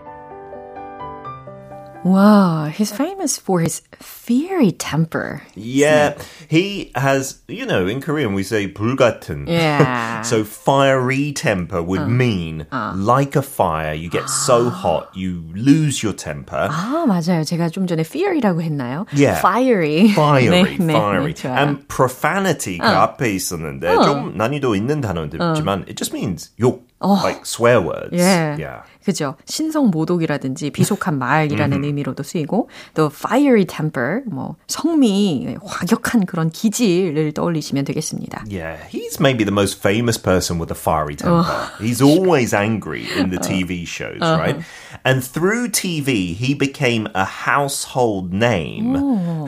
Wow, 2.05 2.73
he's 2.73 2.91
famous 2.91 3.37
for 3.37 3.61
his 3.61 3.83
fiery 4.01 4.73
temper. 4.73 5.43
Yeah, 5.55 6.17
he 6.49 6.93
has, 6.95 7.43
you 7.47 7.67
know, 7.67 7.87
in 7.87 8.01
Korean 8.01 8.33
we 8.33 8.43
say 8.43 8.69
불같은. 8.73 9.47
Yeah. 9.47 10.23
so 10.23 10.43
fiery 10.45 11.33
temper 11.33 11.83
would 11.83 12.09
mean 12.09 12.67
like 12.73 13.37
a 13.37 13.43
fire, 13.43 13.93
you 13.93 14.09
get 14.09 14.31
so 14.31 14.71
hot, 14.71 15.11
you 15.15 15.45
lose 15.55 16.03
your 16.03 16.15
temper. 16.15 16.69
아, 16.71 17.05
맞아요. 17.07 17.45
제가 17.45 17.69
좀 17.69 17.87
전에 17.87 18.01
fiery라고 18.01 18.63
했나요? 18.63 19.05
Yeah. 19.13 19.39
Fiery. 19.39 20.09
Fiery, 20.09 20.65
네, 20.65 20.79
네, 20.79 20.93
fiery. 20.95 21.35
네, 21.35 21.43
좋아요. 21.43 21.59
and 21.59 21.89
profanity 21.89 22.79
그 22.79 22.87
앞에 22.87 23.35
있었는데 23.35 23.93
좀 24.05 24.39
난이도 24.39 24.75
있는 24.75 25.03
단어들이지만 25.03 25.85
it 25.87 25.97
just 25.97 26.15
means 26.15 26.51
욕, 26.59 26.83
like 27.03 27.45
swear 27.45 27.83
words. 27.83 28.15
예. 28.15 28.57
Yeah. 28.59 28.83
그죠. 29.06 29.36
신성 29.46 29.92
모독이라든지 29.92 30.72
비속한 30.72 31.20
말이라는 31.20 31.84
의미로도 31.84 32.24
쓰이고 32.24 32.70
또 32.96 33.12
fiery 33.14 33.66
temper, 33.66 34.22
뭐 34.26 34.56
성미, 34.68 35.56
화격한 35.64 36.26
그런 36.26 36.50
기질을 36.50 37.34
떠올리시면 37.34 37.86
되겠습니다. 37.86 38.46
Yeah, 38.50 38.78
he's 38.90 39.20
maybe 39.20 39.46
the 39.46 39.54
most 39.54 39.80
famous 39.80 40.18
person 40.18 40.60
with 40.60 40.72
a 40.72 40.76
fiery 40.76 41.16
temper. 41.16 41.46
He's 41.80 42.02
always 42.02 42.54
angry 42.54 43.06
in 43.16 43.30
the 43.30 43.38
TV 43.38 43.86
shows, 43.86 44.20
right? 44.22 44.58
And 45.05 45.23
through 45.25 45.71
TV, 45.73 46.35
he 46.35 46.55
became 46.57 47.07
a 47.15 47.25
household 47.25 48.35
name. 48.35 48.97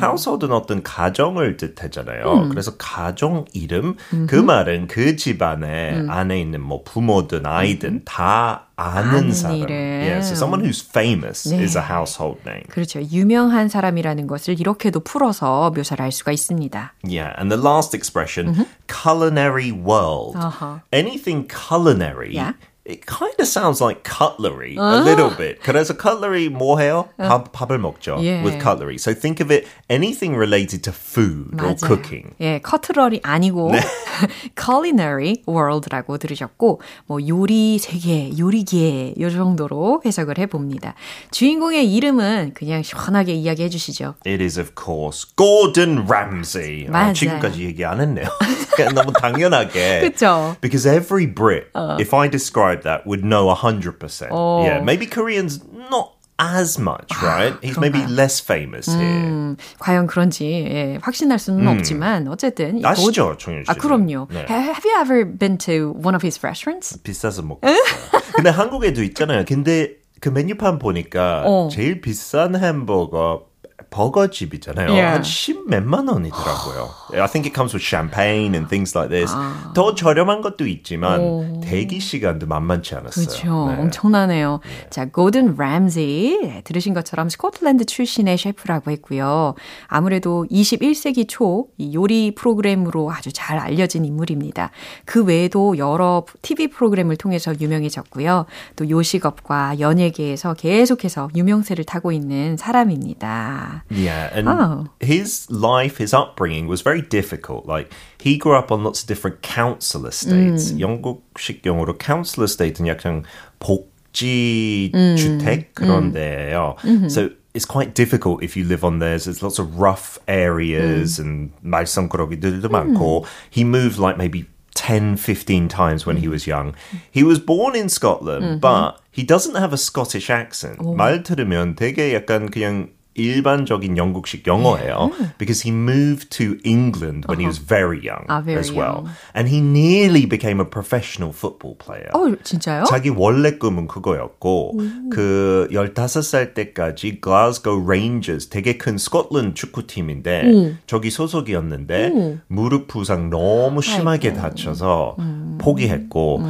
household은 0.00 0.52
어떤 0.52 0.83
가정을 0.83 1.57
뜻하잖아요. 1.57 2.49
그래서 2.50 2.76
가정 2.76 3.45
이름 3.52 3.97
그 4.28 4.37
말은 4.37 4.87
그 4.88 5.16
집안에 5.16 6.07
안에 6.09 6.40
있는 6.40 6.61
뭐 6.61 6.83
부모든 6.85 7.47
아이든 7.47 8.02
다 8.04 8.69
아는 8.76 9.11
아는 9.11 9.33
사람. 9.33 9.57
이름. 9.57 9.71
Yeah, 9.76 10.19
so 10.21 10.35
someone 10.35 10.64
who's 10.66 10.83
famous 10.83 11.49
네. 11.49 11.62
is 11.62 11.76
a 11.76 11.83
household 11.83 12.40
name. 12.47 12.64
그렇죠. 12.69 13.00
유명한 13.00 13.69
사람이라는 13.69 14.26
것을 14.26 14.59
이렇게도 14.59 15.00
풀어서 15.00 15.71
묘사를 15.71 16.02
할 16.02 16.11
수가 16.11 16.33
있습니다. 16.33 16.92
Yeah, 17.05 17.33
and 17.38 17.51
the 17.51 17.61
last 17.62 17.94
expression, 17.94 18.66
culinary 18.88 19.70
world. 19.70 20.37
Uh-huh. 20.37 20.81
Anything 20.92 21.46
culinary, 21.48 22.35
Yeah. 22.35 22.55
it 22.87 23.07
kind 23.07 23.33
of 23.38 23.46
sounds 23.46 23.81
like 23.81 24.03
cutlery 24.03 24.75
a 24.77 25.01
little 25.05 25.31
bit. 25.31 25.61
그래서 25.62 25.94
cutlery 25.96 26.48
뭐 26.48 26.81
해요? 26.81 27.09
밥, 27.16 27.53
밥을 27.53 27.79
먹죠 27.79 28.18
Yeah. 28.20 28.42
with 28.44 28.59
cutlery. 28.61 28.96
So 28.98 29.14
think 29.14 29.40
of 29.40 29.53
it, 29.53 29.68
anything 29.88 30.35
related 30.37 30.83
to 30.85 30.92
food 30.92 31.55
or 31.62 31.75
맞아요. 31.75 31.87
cooking. 31.87 32.35
예, 32.40 32.59
커트러리 32.61 33.20
아니고 33.22 33.70
culinary 34.61 35.42
world라고 35.48 36.18
들으셨고 36.18 36.81
뭐 37.07 37.18
요리 37.27 37.79
세계, 37.79 38.37
요리계 38.37 39.14
요 39.20 39.31
정도로 39.31 40.03
해석을 40.05 40.38
해봅니다. 40.38 40.94
주인공의 41.31 41.92
이름은 41.92 42.53
그냥 42.55 42.83
시원하게 42.83 43.35
이야기해 43.35 43.68
주시죠. 43.68 44.14
It 44.27 44.42
is 44.42 44.59
of 44.59 44.72
course 44.77 45.25
Gordon 45.37 46.07
Ramsay. 46.09 46.87
아, 46.88 46.90
맞아요. 46.90 47.12
지금까지 47.12 47.64
얘기 47.64 47.85
안 47.85 48.01
했네요. 48.01 48.27
그냥 48.75 48.94
너무 48.94 49.12
당연하게. 49.12 50.01
그쵸? 50.01 50.57
Because 50.61 50.87
every 50.87 51.27
Brit, 51.27 51.66
if 52.01 52.14
I 52.14 52.29
describe 52.29 52.76
that, 52.77 53.07
would 53.07 53.25
know 53.25 53.46
100%. 53.55 54.64
Yeah, 54.64 54.81
maybe 54.83 55.07
Koreans 55.07 55.61
not 55.90 56.12
as 56.38 56.79
much, 56.79 57.11
right? 57.22 57.55
He's 57.62 57.79
maybe 57.79 58.05
less 58.07 58.40
famous 58.40 58.87
here. 58.87 59.57
과연 59.79 60.07
그런지 60.09 60.44
예, 60.66 60.98
확신할 61.03 61.38
수는 61.38 61.68
없지만 61.68 62.27
어쨌든 62.29 62.79
이 62.79 62.83
아시죠, 62.85 63.29
고- 63.31 63.37
정윤 63.37 63.64
씨? 63.64 63.70
아 63.70 63.75
그럼요. 63.75 64.27
네. 64.31 64.46
Have 64.48 64.83
you 64.85 64.98
ever 65.01 65.25
been 65.25 65.57
to 65.59 65.92
one 66.03 66.14
of 66.16 66.22
his 66.27 66.40
restaurants? 66.42 66.98
비싸서 67.03 67.42
먹고 67.42 67.61
있어요. 67.68 68.22
근데 68.35 68.51
한국에도 68.51 69.03
있잖아요. 69.05 69.44
근데 69.46 69.96
그 70.20 70.31
메뉴판 70.31 70.79
보니까 70.79 71.42
어. 71.46 71.68
제일 71.70 72.01
비싼 72.01 72.57
햄버거 72.57 73.46
버거집이잖아요. 73.89 74.89
Yeah. 74.89 75.13
한 75.15 75.23
10 75.23 75.67
몇만 75.67 76.08
원이더라고요. 76.08 76.89
I 77.21 77.28
think 77.28 77.47
it 77.47 77.54
comes 77.54 77.73
with 77.73 77.84
champagne 77.84 78.54
and 78.56 78.67
things 78.69 78.95
like 78.97 79.10
this. 79.10 79.34
더 79.73 79.95
저렴한 79.95 80.41
것도 80.41 80.67
있지만 80.67 81.62
대기 81.62 82.00
시간도 82.00 82.47
만만치 82.47 82.95
않았어요. 82.95 83.26
그렇죠. 83.26 83.67
네. 83.67 83.82
엄청나네요. 83.82 84.60
자, 84.89 85.06
고든 85.06 85.56
램지 85.58 86.39
네, 86.43 86.62
들으신 86.63 86.93
것처럼 86.93 87.30
스코틀랜드 87.30 87.86
출신의 87.86 88.38
셰프라고 88.38 88.91
했고요. 88.91 89.56
아무래도 89.88 90.45
21세기 90.50 91.26
초이 91.28 91.93
요리 91.93 92.34
프로그램으로 92.36 93.12
아주 93.12 93.32
잘 93.34 93.58
알려진 93.58 94.06
인물입니다. 94.06 94.71
그 95.06 95.23
외에도 95.23 95.78
여러 95.78 96.26
TV 96.41 96.67
프로그램을 96.67 97.17
통해서 97.17 97.54
유명해졌고요. 97.60 98.45
또 98.76 98.89
요식업과 98.89 99.80
연예계에서 99.80 100.54
계속해서 100.54 101.30
유명세를 101.36 101.86
타고 101.86 102.12
있는 102.12 102.58
사람입니다. 102.58 103.77
Yeah, 103.90 104.31
and 104.33 104.48
Oh. 104.48 104.88
his 105.01 105.46
life, 105.51 105.98
his 105.98 106.12
upbringing 106.14 106.66
was 106.68 106.81
very 106.83 107.03
difficult. 107.03 107.66
Like 107.66 107.92
he 108.20 108.37
grew 108.38 108.55
up 108.57 108.70
on 108.72 108.83
lots 108.85 109.03
of 109.03 109.07
different 109.09 109.42
council 109.42 110.07
estates. 110.07 110.72
영국식 110.72 111.62
용어로 111.64 111.98
council 111.98 112.44
estate는 112.44 112.87
약간 112.88 113.25
복지 113.61 114.90
주택 115.16 115.75
그런 115.75 116.12
데예요. 116.12 116.77
So 117.11 117.31
it's 117.55 117.64
quite 117.66 117.94
difficult 117.94 118.42
if 118.42 118.57
you 118.57 118.64
live 118.64 118.85
on 118.85 118.98
there. 118.98 119.16
There's 119.18 119.42
lots 119.42 119.59
of 119.59 119.79
rough 119.79 120.18
areas 120.29 121.18
and 121.18 121.51
말썽꾸러기들도 121.64 122.68
많고. 122.68 123.25
He 123.51 123.64
moved 123.64 123.98
like 123.98 124.16
maybe 124.16 124.46
10, 124.75 125.16
15 125.16 125.68
times 125.68 126.07
when 126.07 126.16
he 126.16 126.29
was 126.29 126.46
young. 126.46 126.75
He 127.11 127.22
was 127.22 127.38
born 127.38 127.77
in 127.77 127.88
Scotland, 127.88 128.61
but 128.61 128.96
he 129.12 129.22
doesn't 129.22 129.55
have 129.57 129.72
a 129.72 129.79
Scottish 129.79 130.31
accent. 130.31 130.81
말 130.81 131.22
들으면 131.22 131.77
되게 131.77 132.14
약간 132.14 132.48
그냥 132.51 132.88
일반적인 133.17 133.97
영국식 133.97 134.45
영어예요. 134.47 135.12
Because 135.38 135.62
he 135.67 135.73
moved 135.75 136.30
to 136.38 136.58
England 136.63 137.25
when 137.27 137.39
he 137.39 137.45
was 137.45 137.58
very 137.60 137.99
young 137.99 138.23
Ah, 138.30 138.41
very 138.41 138.60
as 138.60 138.71
well. 138.71 139.03
young. 139.03 139.10
And 139.36 139.49
he 139.49 139.60
nearly 139.60 140.25
became 140.25 140.60
a 140.62 140.65
professional 140.69 141.34
football 141.34 141.75
player. 141.77 142.10
어, 142.13 142.32
진짜요? 142.43 142.86
자기 142.86 143.10
원래 143.10 143.58
꿈은 143.58 143.88
그거였고 143.88 144.77
그 145.12 145.67
15살 145.71 146.53
때까지 146.53 147.19
글라스고 147.21 147.86
레인저스 147.89 148.49
되게 148.49 148.77
큰 148.77 148.97
스코틀랜드 148.97 149.53
축구팀인데 149.56 150.77
저기 150.86 151.10
소속이었는데 151.10 152.38
무릎 152.47 152.88
부상 152.88 153.30
너무 153.30 153.82
심하게 153.82 154.34
다쳐서 154.34 155.17
포기했고 155.60 156.41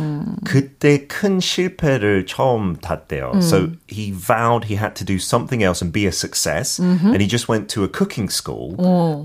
그때 0.45 1.07
큰 1.07 1.39
실패를 1.39 2.25
처음 2.25 2.75
탔대요. 2.75 3.31
So 3.41 3.69
he 3.89 4.11
vowed 4.11 4.67
he 4.67 4.75
had 4.77 4.93
to 4.95 5.05
do 5.05 5.15
something 5.15 5.63
else 5.63 5.81
and 5.83 5.91
be 5.93 6.05
a 6.05 6.11
success 6.11 6.56
and 6.80 7.20
he 7.20 7.26
just 7.26 7.48
went 7.48 7.68
to 7.70 7.84
a 7.84 7.88
cooking 7.88 8.28
school 8.28 8.74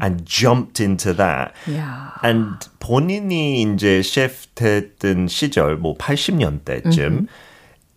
and 0.02 0.26
jumped 0.26 0.80
into 0.80 1.13
that. 1.13 1.54
이야. 1.67 2.19
And 2.23 2.58
본인이 2.80 3.62
이제 3.62 4.02
셰프 4.02 4.47
됐던 4.56 5.28
시절 5.28 5.78
뭐 5.78 5.95
80년대쯤 5.97 7.28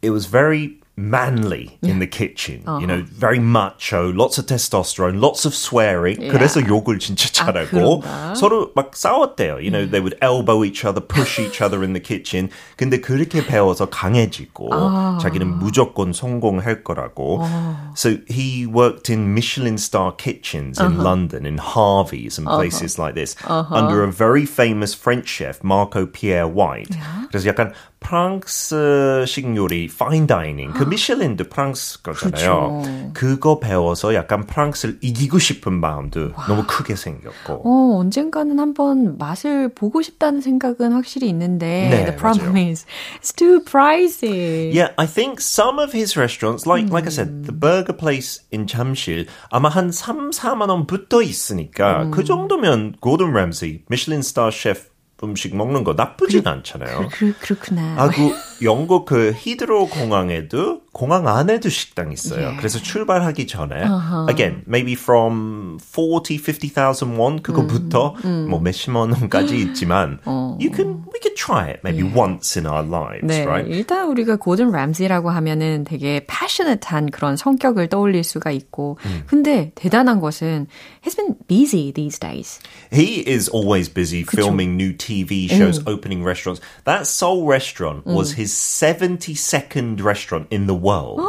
it 0.03 0.11
was 0.11 0.27
very 0.27 0.79
manly 1.01 1.79
in 1.83 1.99
the 1.99 2.07
kitchen. 2.07 2.63
Uh-huh. 2.67 2.79
You 2.79 2.87
know, 2.87 3.03
very 3.03 3.39
macho, 3.39 4.13
lots 4.13 4.39
of 4.39 4.47
testosterone, 4.47 5.21
lots 5.21 5.45
of 5.47 5.55
swearing. 5.55 6.21
Yeah. 6.21 6.33
그래서 6.33 6.61
욕을 6.61 6.99
진짜 6.99 7.29
잘하고 7.33 8.03
아, 8.05 8.35
서로 8.35 8.71
막 8.75 8.95
싸웠대요. 8.95 9.63
You 9.63 9.71
know, 9.71 9.87
they 9.87 10.01
would 10.01 10.17
elbow 10.21 10.63
each 10.63 10.85
other, 10.85 11.01
push 11.01 11.39
each 11.41 11.63
other 11.63 11.83
in 11.83 11.95
the 11.95 12.01
kitchen. 12.01 12.51
근데 12.77 13.01
그렇게 13.01 13.45
배워서 13.45 13.89
강해지고 13.89 14.71
아. 14.73 15.19
자기는 15.23 15.59
무조건 15.59 16.13
성공할 16.13 16.85
거라고. 16.85 17.41
아. 17.43 17.93
So 17.97 18.19
he 18.29 18.67
worked 18.67 19.09
in 19.11 19.33
Michelin 19.33 19.79
star 19.79 20.13
kitchens 20.13 20.79
in 20.79 20.87
uh-huh. 20.87 21.03
London, 21.03 21.47
in 21.47 21.59
Harvey's 21.59 22.39
and 22.39 22.47
places 22.47 22.99
uh-huh. 22.99 23.09
like 23.09 23.15
this, 23.15 23.35
uh-huh. 23.45 23.75
under 23.75 24.05
a 24.05 24.13
very 24.13 24.45
famous 24.45 24.95
French 24.95 25.29
chef, 25.29 25.65
Marco 25.65 26.05
Pierre 26.07 26.47
White. 26.47 26.95
Yeah. 26.95 27.27
그래서 27.33 27.47
약간 27.49 27.73
프랑스식 28.01 29.57
요리, 29.57 29.89
파인 29.89 30.27
다이닝, 30.27 30.73
그 30.73 30.84
미슐린도 30.90 31.46
프랑스 31.50 32.02
거잖아요. 32.02 32.82
그렇죠. 32.84 33.12
그거 33.14 33.60
배워서 33.60 34.14
약간 34.14 34.46
프랑스를 34.46 34.98
이기고 35.02 35.40
싶은 35.40 35.74
마음도 35.74 36.32
와. 36.36 36.48
너무 36.48 36.64
크게 36.68 36.96
생겼고. 36.96 37.62
어, 37.64 37.98
언젠가는 38.00 38.58
한번 38.60 39.18
맛을 39.18 39.70
보고 39.70 40.02
싶다는 40.02 40.42
생각은 40.42 40.94
확실히 40.94 41.30
있는데 41.30 41.90
네, 41.90 42.06
the 42.06 42.16
problem 42.16 42.54
맞아요. 42.54 42.70
is 42.72 42.86
it's 43.22 43.36
too 43.36 43.64
pricey. 43.64 44.72
Yeah, 44.74 44.94
I 44.98 45.08
think 45.08 45.40
some 45.40 45.80
of 45.80 45.96
his 45.96 46.18
restaurants, 46.18 46.68
like 46.68 46.88
음. 46.88 46.94
like 46.94 47.06
I 47.06 47.12
said, 47.12 47.46
the 47.46 47.54
burger 47.54 47.96
place 47.96 48.44
in 48.54 48.68
잠실 48.68 49.28
아마 49.50 49.70
한 49.70 49.92
3, 49.92 50.32
4만 50.32 50.70
원부터 50.70 51.22
있으니까 51.22 52.04
음. 52.04 52.12
그 52.12 52.24
정도면 52.24 52.96
고든 53.00 53.34
램시, 53.34 53.84
미슐린 53.90 54.22
스타 54.22 54.50
셰프 54.52 54.96
음식 55.24 55.56
먹는 55.56 55.84
거 55.84 55.94
나쁘진 55.94 56.44
그, 56.44 56.50
않잖아요. 56.50 57.08
그, 57.12 57.34
그, 57.34 57.40
그렇구나. 57.40 57.96
아, 57.98 58.10
그 58.10 58.32
영국 58.63 59.07
그 59.07 59.33
히드로 59.37 59.89
공항에도 59.89 60.81
공항 60.93 61.29
안에도 61.29 61.69
식당 61.69 62.13
있어요. 62.13 62.41
Yeah. 62.41 62.59
그래서 62.59 62.79
출발하기 62.79 63.47
전에 63.47 63.85
uh-huh. 63.87 64.27
again 64.29 64.63
maybe 64.67 64.95
from 64.95 65.79
40, 65.81 66.39
50,000 66.39 67.17
won 67.17 67.43
그거부터 67.43 68.17
음, 68.25 68.27
음. 68.27 68.51
뭐 68.51 68.61
몇십만 68.61 69.13
원까지 69.13 69.57
있지만 69.57 70.19
어. 70.25 70.59
you 70.61 70.71
can 70.75 71.05
we 71.15 71.21
could 71.23 71.37
try 71.37 71.71
it 71.71 71.81
maybe 71.85 72.03
yeah. 72.03 72.19
once 72.19 72.59
in 72.59 72.67
our 72.67 72.83
lives, 72.83 73.25
네, 73.25 73.47
right? 73.47 73.71
일단 73.71 74.09
우리가 74.09 74.37
고든 74.37 74.73
램지라고 74.73 75.31
하면은 75.31 75.85
되게 75.85 76.27
passionate한 76.27 77.11
그런 77.11 77.37
성격을 77.37 77.89
떠올릴 77.89 78.25
수가 78.25 78.51
있고 78.51 78.99
음. 79.07 79.23
근데 79.27 79.73
대단한 79.77 80.21
것은 80.21 80.67
he's 81.03 81.17
been 81.17 81.37
busy 81.47 81.93
these 81.93 82.19
days. 82.19 82.59
He 82.93 83.25
is 83.27 83.49
always 83.55 83.89
busy 83.89 84.25
그쵸? 84.25 84.43
filming 84.43 84.75
new 84.75 84.97
TV 84.97 85.49
shows, 85.49 85.79
음. 85.81 85.89
opening 85.89 86.27
restaurants. 86.27 86.61
That 86.85 87.07
Seoul 87.07 87.47
restaurant 87.47 88.05
was 88.07 88.35
his 88.35 88.44
72nd 88.46 90.04
restaurant 90.04 90.48
in 90.52 90.68
the 90.68 90.80
world. 90.80 91.22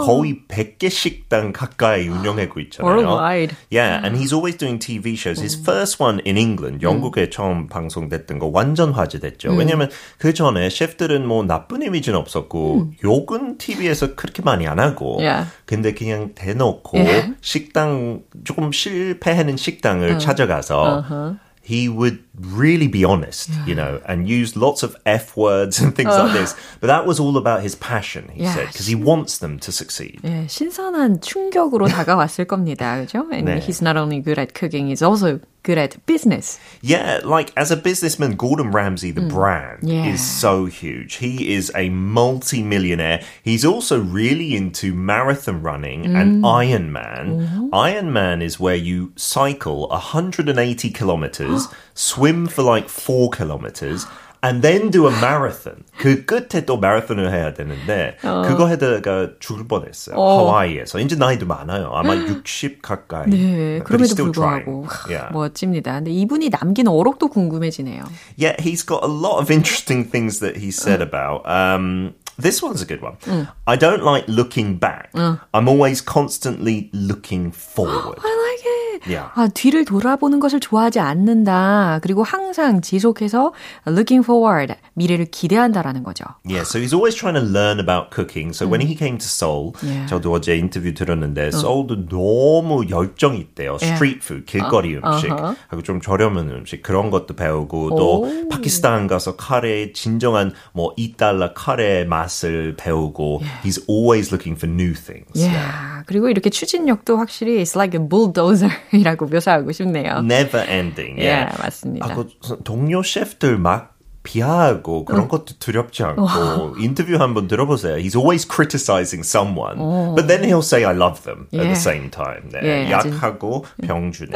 거의 0.00 0.42
100개 0.48 0.90
식당 0.90 1.52
가까이 1.52 2.08
운영하고 2.08 2.60
있잖아요. 2.60 2.90
Worldwide. 2.90 3.56
Yeah, 3.70 4.04
and 4.04 4.18
he's 4.18 4.32
always 4.32 4.58
doing 4.58 4.78
TV 4.78 5.14
shows. 5.14 5.40
His 5.40 5.56
first 5.56 6.02
one 6.02 6.20
in 6.26 6.36
England, 6.36 6.82
영국에 6.82 7.30
처음 7.30 7.68
방송됐던 7.68 8.38
거 8.38 8.50
완전 8.52 8.92
화제됐죠. 8.92 9.52
왜냐면 9.54 9.88
그 10.18 10.34
전에 10.34 10.68
셰프들은 10.68 11.26
뭐 11.26 11.44
나쁜 11.44 11.82
이미지는 11.82 12.18
없었고 12.18 12.92
욕은 13.04 13.58
TV에서 13.58 14.14
그렇게 14.16 14.42
많이 14.42 14.66
안 14.66 14.78
하고 14.78 15.18
yeah. 15.20 15.48
근데 15.64 15.94
그냥 15.94 16.34
대놓고. 16.34 16.98
식당 17.40 18.22
조금 18.44 18.72
실패하는 18.72 19.56
식당을 19.56 20.18
찾아가서 20.18 21.04
uh-huh. 21.08 21.38
he 21.68 21.88
would 21.88 22.24
really 22.39 22.87
be 22.87 23.03
honest, 23.03 23.49
yeah. 23.49 23.65
you 23.65 23.75
know, 23.75 24.01
and 24.05 24.27
use 24.27 24.55
lots 24.55 24.83
of 24.83 24.95
F 25.05 25.35
words 25.35 25.79
and 25.79 25.95
things 25.95 26.09
like 26.09 26.33
this. 26.33 26.55
But 26.79 26.87
that 26.87 27.05
was 27.05 27.19
all 27.19 27.37
about 27.37 27.61
his 27.61 27.75
passion, 27.75 28.29
he 28.33 28.43
yeah. 28.43 28.53
said, 28.53 28.67
because 28.67 28.87
he 28.87 28.95
wants 28.95 29.39
them 29.39 29.59
to 29.59 29.71
succeed. 29.71 30.21
예, 30.23 30.47
신선한 30.47 31.21
충격으로 31.21 31.87
다가왔을 31.87 32.45
겁니다. 32.45 32.97
그죠? 33.01 33.27
And 33.31 33.47
네. 33.47 33.59
he's 33.59 33.81
not 33.81 33.97
only 33.97 34.21
good 34.21 34.39
at 34.39 34.53
cooking, 34.53 34.87
he's 34.87 35.01
also 35.01 35.39
good 35.63 35.77
at 35.77 36.05
business. 36.05 36.59
Yeah, 36.81 37.19
like 37.23 37.51
as 37.57 37.71
a 37.71 37.75
businessman, 37.75 38.35
Gordon 38.35 38.71
Ramsay, 38.71 39.11
the 39.11 39.21
mm. 39.21 39.29
brand, 39.29 39.83
yeah. 39.83 40.05
is 40.05 40.21
so 40.21 40.65
huge. 40.65 41.15
He 41.15 41.53
is 41.53 41.71
a 41.75 41.89
multi-millionaire. 41.89 43.21
He's 43.43 43.65
also 43.65 43.99
really 43.99 44.55
into 44.55 44.93
marathon 44.93 45.61
running 45.61 46.03
mm. 46.05 46.15
and 46.15 46.43
Ironman. 46.43 47.43
Mm-hmm. 47.43 47.69
Ironman 47.73 48.41
is 48.41 48.59
where 48.59 48.75
you 48.75 49.11
cycle 49.15 49.89
180 49.89 50.89
kilometers, 50.91 51.67
swim 51.93 52.22
for 52.47 52.63
like 52.63 52.89
four 52.89 53.29
kilometers, 53.29 54.05
and 54.41 54.61
then 54.61 54.89
do 54.89 55.07
a 55.07 55.11
marathon. 55.11 55.83
그 55.97 56.25
끝에 56.25 56.65
또 56.65 56.77
마라톤을 56.77 57.31
해야 57.31 57.53
되는데 57.53 58.17
어. 58.23 58.43
그거 58.47 58.67
하다가 58.67 59.39
죽을 59.39 59.67
뻔했어요. 59.67 60.15
어. 60.15 60.39
하와이에서. 60.39 60.99
이제 60.99 61.15
나이도 61.15 61.45
많아요. 61.45 61.91
아마 61.93 62.15
60 62.15 62.81
가까이. 62.81 63.29
네, 63.29 63.79
그럼에도 63.83 64.15
불구하고 64.15 64.87
yeah. 65.09 65.33
멋집니다. 65.33 65.93
근데 65.93 66.11
이분이 66.11 66.49
남긴 66.49 66.87
어록도 66.87 67.27
궁금해지네요. 67.27 68.03
Yeah, 68.37 68.55
he's 68.61 68.85
got 68.85 69.03
a 69.03 69.11
lot 69.11 69.39
of 69.39 69.51
interesting 69.51 70.09
things 70.09 70.39
that 70.39 70.57
he 70.57 70.71
said 70.71 71.01
about. 71.01 71.43
Um, 71.45 72.13
This 72.39 72.63
one's 72.63 72.81
a 72.81 72.85
good 72.85 73.01
one. 73.01 73.17
Mm. 73.27 73.51
I 73.67 73.75
don't 73.75 74.01
like 74.01 74.23
looking 74.29 74.77
back. 74.77 75.11
Mm. 75.11 75.41
I'm 75.53 75.67
always 75.67 75.99
constantly 75.99 76.89
looking 76.93 77.51
forward. 77.51 78.17
I 78.23 78.31
like 78.47 78.63
it. 78.63 78.72
Yeah. 79.06 79.30
아, 79.34 79.48
뒤를 79.48 79.84
돌아보는 79.84 80.40
것을 80.40 80.60
좋아하지 80.60 81.00
않는다. 81.00 82.00
그리고 82.02 82.22
항상 82.22 82.80
지속해서 82.80 83.52
looking 83.86 84.24
forward, 84.24 84.74
미래를 84.94 85.26
기대한다라는 85.26 86.02
거죠. 86.02 86.24
Yeah, 86.44 86.62
so 86.62 86.78
he's 86.78 86.94
always 86.94 87.14
trying 87.14 87.38
to 87.38 87.44
learn 87.44 87.78
about 87.78 88.10
cooking. 88.10 88.52
So 88.52 88.66
음. 88.66 88.72
when 88.72 88.80
he 88.80 88.94
came 88.96 89.18
to 89.18 89.26
Seoul, 89.26 89.72
yeah. 89.82 90.06
저도 90.06 90.32
어제 90.32 90.56
인터뷰 90.56 90.92
들었는데 90.94 91.48
어. 91.48 91.50
서울도 91.50 92.08
너무 92.08 92.88
열정이 92.88 93.38
있대요. 93.38 93.78
스트리트 93.78 94.18
푸드, 94.20 94.44
길거리 94.44 94.96
어. 94.96 95.00
음식, 95.04 95.30
uh-huh. 95.30 95.56
하고 95.68 95.82
좀 95.82 96.00
저렴한 96.00 96.50
음식 96.50 96.82
그런 96.82 97.10
것도 97.10 97.34
배우고 97.34 97.94
오. 97.94 97.96
또 97.96 98.48
파키스탄 98.48 99.06
가서 99.06 99.36
카레 99.36 99.92
진정한 99.92 100.52
뭐 100.72 100.94
2달러 100.96 101.52
카레 101.54 102.04
맛을 102.04 102.74
배우고 102.76 103.40
yeah. 103.40 103.60
he's 103.62 103.80
always 103.88 104.32
looking 104.32 104.56
for 104.56 104.70
new 104.70 104.94
things. 104.94 105.34
Yeah. 105.34 105.52
yeah. 105.52 106.04
그리고 106.06 106.28
이렇게 106.28 106.50
추진력도 106.50 107.16
확실히 107.16 107.60
it's 107.60 107.76
like 107.76 107.94
a 107.94 108.00
bulldozer 108.00 108.70
이라고 108.92 109.26
묘사하고 109.26 109.72
싶네요. 109.72 110.18
Never 110.18 110.68
ending. 110.68 111.18
Yeah, 111.18 111.50
yeah 111.50 111.62
맞습니다. 111.62 112.06
아, 112.06 112.14
그 112.14 112.62
동료 112.64 113.02
셰프들 113.02 113.58
막 113.58 113.93
비하하고 114.24 115.04
그런 115.04 115.28
것도 115.28 115.54
두렵지 115.60 116.02
않고 116.02 116.76
인터뷰 116.80 117.14
한번 117.16 117.46
들어보세요. 117.46 117.96
He's 117.96 118.16
always 118.16 118.48
criticizing 118.48 119.22
someone, 119.22 119.78
오. 119.78 120.14
but 120.16 120.26
then 120.26 120.42
he'll 120.42 120.64
say 120.64 120.84
I 120.84 120.96
love 120.96 121.22
them 121.22 121.46
예. 121.52 121.58
at 121.58 121.64
the 121.64 121.76
same 121.76 122.10
time. 122.10 122.48
네, 122.50 122.86
예, 122.86 122.90
약하고 122.90 123.64
아주... 123.78 123.86
병주네. 123.86 124.32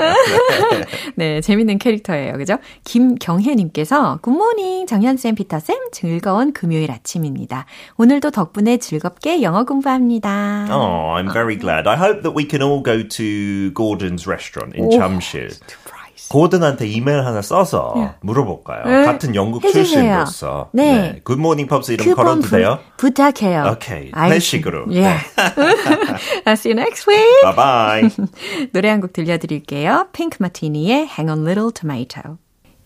네, 1.17 1.41
재밌는 1.41 1.79
캐릭터예요. 1.79 2.37
그죠? 2.37 2.59
김경혜님께서 2.85 4.19
굿모닝 4.21 4.87
정현 4.87 5.17
쌤, 5.17 5.35
피터 5.35 5.59
쌤 5.59 5.77
즐거운 5.91 6.53
금요일 6.53 6.93
아침입니다. 6.93 7.65
오늘도 7.97 8.31
덕분에 8.31 8.77
즐겁게 8.77 9.43
영어 9.43 9.65
공부합니다. 9.65 10.69
Oh, 10.71 11.17
I'm 11.17 11.33
very 11.33 11.59
glad. 11.59 11.89
I 11.89 11.97
hope 11.97 12.23
that 12.23 12.37
we 12.37 12.47
can 12.47 12.63
all 12.63 12.83
go 12.83 13.03
to 13.03 13.73
Gordon's 13.73 14.27
restaurant 14.29 14.77
in 14.79 14.91
잠실. 14.91 15.51
고든한테 16.31 16.87
이메일 16.87 17.25
하나 17.25 17.41
써서 17.43 17.93
네. 17.97 18.11
물어볼까요? 18.21 18.85
네. 18.85 19.05
같은 19.07 19.35
영국 19.35 19.65
해주세요. 19.65 19.85
출신으로서. 19.85 20.71
네. 20.73 20.93
네. 21.13 21.21
굿모닝 21.25 21.67
팝스 21.69 21.93
이름 21.93 22.15
걸어도 22.15 22.41
부, 22.43 22.51
돼요? 22.51 22.79
부탁해요. 22.97 23.73
오케이. 23.73 24.11
회식으로. 24.13 24.87
Yeah. 24.91 25.23
I'll 26.45 26.53
see 26.57 26.71
you 26.73 26.75
next 26.81 27.07
week. 27.09 27.25
Bye 27.43 27.55
bye. 27.55 28.11
노래 28.73 28.89
한 28.91 29.01
곡 29.01 29.13
들려드릴게요. 29.13 30.09
핑크 30.13 30.37
마티니의 30.41 31.09
Hang 31.09 31.31
on 31.31 31.47
Little 31.47 31.71
Tomato. 31.73 32.39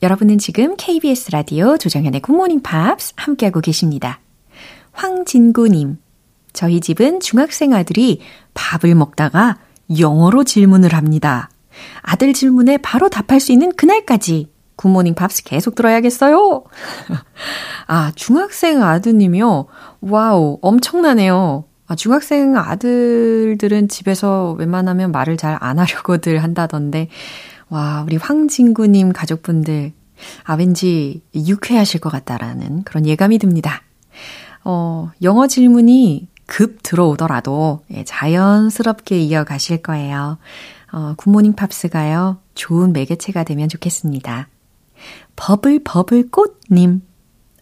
여러분은 0.02 0.38
지금 0.38 0.76
KBS 0.76 1.30
라디오 1.30 1.78
조정현의 1.78 2.20
굿모닝 2.22 2.62
팝스 2.62 3.14
함께하고 3.16 3.60
계십니다. 3.60 4.20
황진구님. 4.92 5.98
저희 6.52 6.80
집은 6.80 7.20
중학생 7.20 7.72
아들이 7.72 8.20
밥을 8.54 8.94
먹다가 8.94 9.58
영어로 9.98 10.44
질문을 10.44 10.94
합니다. 10.94 11.48
아들 12.00 12.32
질문에 12.32 12.78
바로 12.78 13.08
답할 13.08 13.40
수 13.40 13.52
있는 13.52 13.72
그날까지 13.74 14.50
굿모닝 14.76 15.14
팝스 15.14 15.44
계속 15.44 15.74
들어야겠어요. 15.74 16.64
아, 17.86 18.12
중학생 18.14 18.82
아드님이요? 18.82 19.66
wow, 20.00 20.58
엄청나네요. 20.62 21.64
아, 21.86 21.94
중학생 21.94 22.56
아들들은 22.56 23.88
집에서 23.88 24.56
웬만하면 24.58 25.12
말을 25.12 25.36
잘 25.36 25.56
안 25.60 25.78
하려고들 25.78 26.42
한다던데, 26.42 27.08
와, 27.68 28.02
우리 28.06 28.16
황진구님 28.16 29.12
가족분들, 29.12 29.92
아, 30.44 30.54
왠지 30.54 31.22
유쾌하실 31.34 32.00
것 32.00 32.10
같다라는 32.10 32.84
그런 32.84 33.06
예감이 33.06 33.38
듭니다. 33.38 33.82
어, 34.64 35.10
영어 35.22 35.46
질문이 35.46 36.28
급 36.46 36.78
들어오더라도 36.82 37.80
예, 37.92 38.04
자연스럽게 38.04 39.18
이어가실 39.20 39.82
거예요. 39.82 40.38
어, 40.92 41.14
굿모닝 41.16 41.54
팝스가요, 41.54 42.38
좋은 42.54 42.92
매개체가 42.92 43.44
되면 43.44 43.68
좋겠습니다. 43.68 44.48
버블 45.36 45.80
버블 45.84 46.30
꽃님. 46.30 47.02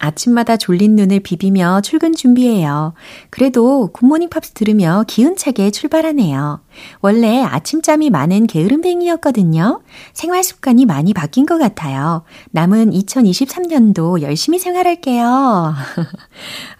아침마다 0.02 0.56
졸린 0.56 0.96
눈을 0.96 1.20
비비며 1.20 1.82
출근 1.82 2.14
준비해요. 2.14 2.94
그래도 3.28 3.88
굿모닝 3.92 4.30
팝스 4.30 4.52
들으며 4.52 5.04
기운차게 5.06 5.70
출발하네요. 5.70 6.60
원래 7.02 7.42
아침잠이 7.42 8.08
많은 8.08 8.46
게으름뱅이였거든요. 8.46 9.82
생활 10.14 10.42
습관이 10.42 10.86
많이 10.86 11.12
바뀐 11.12 11.44
것 11.44 11.58
같아요. 11.58 12.22
남은 12.52 12.92
2023년도 12.92 14.22
열심히 14.22 14.58
생활할게요. 14.58 15.74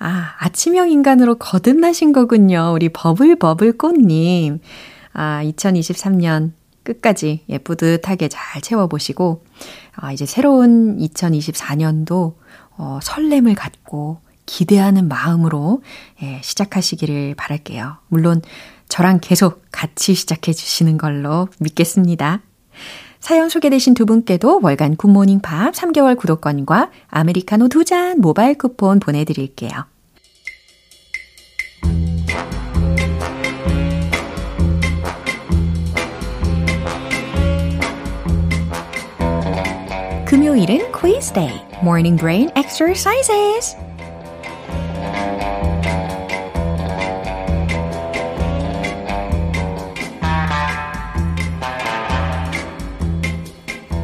아, 0.01 0.35
아침형 0.39 0.91
인간으로 0.91 1.35
거듭나신 1.35 2.15
거군요. 2.15 2.73
우리 2.75 2.89
버블버블 2.89 3.77
꽃님. 3.77 4.61
아, 5.13 5.43
2023년 5.45 6.53
끝까지 6.83 7.45
예, 7.49 7.59
뿌듯하게 7.59 8.29
잘 8.29 8.63
채워보시고, 8.63 9.45
아, 9.97 10.13
이제 10.13 10.27
새로운 10.27 10.99
2024년도 10.99 12.35
어, 12.77 12.99
설렘을 13.03 13.55
갖고 13.55 14.21
기대하는 14.47 15.07
마음으로 15.09 15.83
예, 16.23 16.41
시작하시기를 16.43 17.35
바랄게요. 17.37 17.99
물론 18.09 18.41
저랑 18.89 19.21
계속 19.21 19.63
같이 19.71 20.15
시작해 20.15 20.53
주시는 20.53 20.99
걸로 20.99 21.49
믿겠습니다. 21.61 22.41
사연 23.21 23.51
소개되신 23.51 23.95
두 23.95 24.07
분께도 24.07 24.61
월간 24.63 24.97
굿모닝 24.97 25.41
팝 25.41 25.73
3개월 25.75 26.17
구독권과 26.17 26.91
아메리카노 27.09 27.69
두 27.69 27.85
잔 27.85 28.21
모바일 28.21 28.57
쿠폰 28.57 28.99
보내드릴게요. 28.99 29.71
금요일은 40.31 40.93
quiz 40.93 41.33
day, 41.33 41.61
morning 41.83 42.17
brain 42.17 42.51
exercises. 42.57 43.77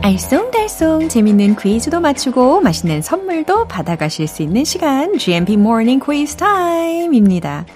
알쏭달쏭 0.02 1.08
재밌는 1.08 1.54
퀴즈도 1.54 2.00
맞추고 2.00 2.60
맛있는 2.60 3.02
선물도 3.02 3.68
받아가실 3.68 4.26
수 4.26 4.42
있는 4.42 4.64
시간 4.64 5.16
GMP 5.16 5.52
Morning 5.52 6.04
Quiz 6.04 6.34
Time입니다. 6.34 7.66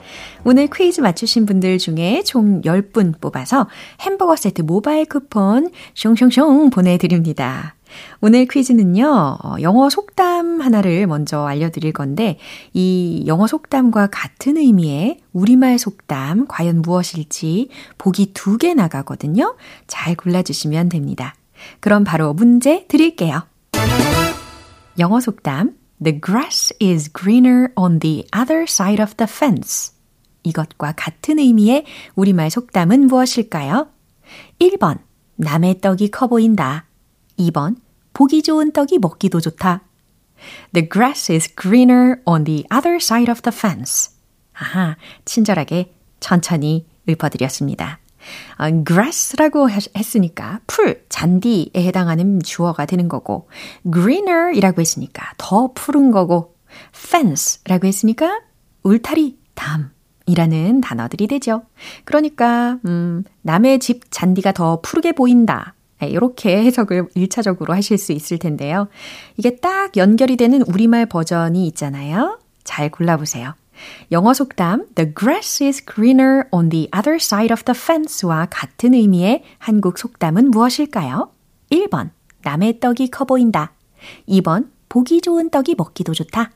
오늘 0.43 0.67
퀴즈 0.67 1.01
맞추신 1.01 1.47
분들 1.47 1.79
중에 1.79 2.25
총 2.25 2.63
10분 2.63 3.21
뽑아서 3.21 3.69
햄버거 4.01 4.35
세트 4.35 4.63
모바일 4.63 5.05
쿠폰 5.05 5.71
숑숑숑 5.95 6.73
보내드립니다. 6.73 7.77
오늘 8.21 8.47
퀴즈는요, 8.47 9.39
어, 9.43 9.57
영어 9.61 9.89
속담 9.91 10.61
하나를 10.61 11.07
먼저 11.07 11.45
알려드릴 11.47 11.93
건데, 11.93 12.39
이 12.73 13.25
영어 13.27 13.47
속담과 13.47 14.09
같은 14.13 14.57
의미의 14.57 15.19
우리말 15.33 15.79
속담 15.79 16.47
과연 16.49 16.83
무엇일지 16.83 17.69
보기 17.99 18.33
두 18.35 18.59
개 18.59 18.75
나가거든요. 18.75 19.57
잘 19.87 20.15
골라주시면 20.15 20.91
됩니다. 20.91 21.35
그럼 21.81 22.05
바로 22.05 22.35
문제 22.35 22.87
드릴게요. 22.89 23.43
영어 24.99 25.21
속담 25.21 25.75
The 26.03 26.21
grass 26.21 26.75
is 26.83 27.11
greener 27.13 27.69
on 27.77 28.01
the 28.01 28.25
other 28.37 28.65
side 28.65 29.03
of 29.03 29.15
the 29.17 29.29
fence. 29.31 29.93
이것과 30.43 30.93
같은 30.97 31.39
의미의 31.39 31.85
우리말 32.15 32.51
속담은 32.51 33.07
무엇일까요? 33.07 33.89
1번 34.59 34.99
남의 35.37 35.81
떡이 35.81 36.11
커 36.11 36.27
보인다. 36.27 36.87
2번 37.41 37.77
보기 38.13 38.43
좋은 38.43 38.73
떡이 38.73 38.99
먹기도 38.99 39.41
좋다. 39.41 39.83
The 40.73 40.89
grass 40.89 41.33
is 41.33 41.55
greener 41.55 42.17
on 42.25 42.45
the 42.45 42.65
other 42.73 42.97
side 42.97 43.31
of 43.31 43.43
the 43.43 43.57
fence. 43.57 44.13
아하, 44.53 44.97
친절하게 45.25 45.95
천천히 46.21 46.87
읊어드렸습니다. 47.09 47.99
어, 48.59 48.85
grass라고 48.85 49.71
했으니까 49.71 50.61
풀, 50.67 51.05
잔디에 51.09 51.71
해당하는 51.77 52.41
주어가 52.43 52.85
되는 52.85 53.09
거고 53.09 53.49
greener이라고 53.91 54.81
했으니까 54.81 55.33
더 55.39 55.73
푸른 55.75 56.11
거고 56.11 56.57
fence라고 56.95 57.87
했으니까 57.87 58.41
울타리, 58.83 59.39
담이라는 59.55 60.81
단어들이 60.81 61.27
되죠. 61.27 61.63
그러니까 62.05 62.79
음, 62.85 63.25
남의 63.43 63.79
집 63.79 64.11
잔디가 64.11 64.53
더 64.53 64.81
푸르게 64.83 65.13
보인다. 65.13 65.75
이렇게 66.07 66.63
해석을 66.65 67.09
1차적으로 67.17 67.71
하실 67.71 67.99
수 67.99 68.13
있을 68.13 68.39
텐데요. 68.39 68.89
이게 69.37 69.57
딱 69.57 69.97
연결이 69.97 70.37
되는 70.37 70.63
우리말 70.63 71.07
버전이 71.07 71.67
있잖아요. 71.69 72.39
잘 72.65 72.91
골라보세요. 72.91 73.55
영어 74.13 74.35
속담 74.35 74.89
The 74.95 75.15
grass 75.15 75.63
is 75.63 75.85
greener 75.85 76.45
on 76.51 76.69
the 76.69 76.89
other 76.95 77.17
side 77.17 77.53
of 77.53 77.65
the 77.65 77.79
fence와 77.79 78.47
같은 78.51 78.95
의미의 78.95 79.43
한국 79.59 79.99
속담은 79.99 80.51
무엇일까요? 80.51 81.31
1번 81.71 82.11
남의 82.43 82.81
떡이 82.81 83.09
커 83.09 83.25
보인다. 83.25 83.73
2번 84.29 84.69
보기 84.89 85.21
좋은 85.21 85.51
떡이 85.51 85.77
먹기도 85.77 86.15
좋다. 86.15 86.51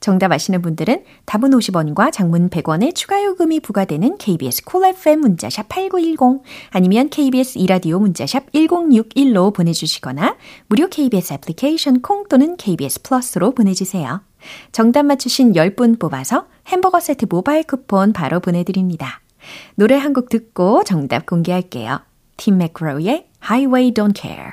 정답 0.00 0.32
아시는 0.32 0.62
분들은 0.62 1.04
답은 1.24 1.50
50원과 1.50 2.12
장문 2.12 2.50
100원의 2.50 2.94
추가 2.94 3.22
요금이 3.24 3.60
부과되는 3.60 4.18
KBS 4.18 4.64
콜 4.64 4.82
cool 4.82 4.94
FM 4.96 5.20
문자샵 5.20 5.68
8910 5.68 6.42
아니면 6.70 7.08
KBS 7.08 7.58
이라디오 7.58 7.98
문자샵 7.98 8.52
1061로 8.52 9.54
보내주시거나 9.54 10.36
무료 10.68 10.88
KBS 10.88 11.34
애플리케이션 11.34 12.00
콩 12.02 12.26
또는 12.28 12.56
KBS 12.56 13.02
플러스로 13.02 13.52
보내주세요. 13.52 14.22
정답 14.72 15.04
맞추신 15.04 15.52
10분 15.52 15.98
뽑아서 15.98 16.46
햄버거 16.66 17.00
세트 17.00 17.26
모바일 17.30 17.64
쿠폰 17.64 18.12
바로 18.12 18.40
보내드립니다. 18.40 19.20
노래 19.74 19.96
한 19.96 20.12
곡 20.14 20.28
듣고 20.28 20.84
정답 20.84 21.26
공개할게요. 21.26 22.00
팀 22.36 22.58
맥그로우의 22.58 23.28
Highway 23.42 23.92
Don't 23.92 24.14
Care. 24.14 24.52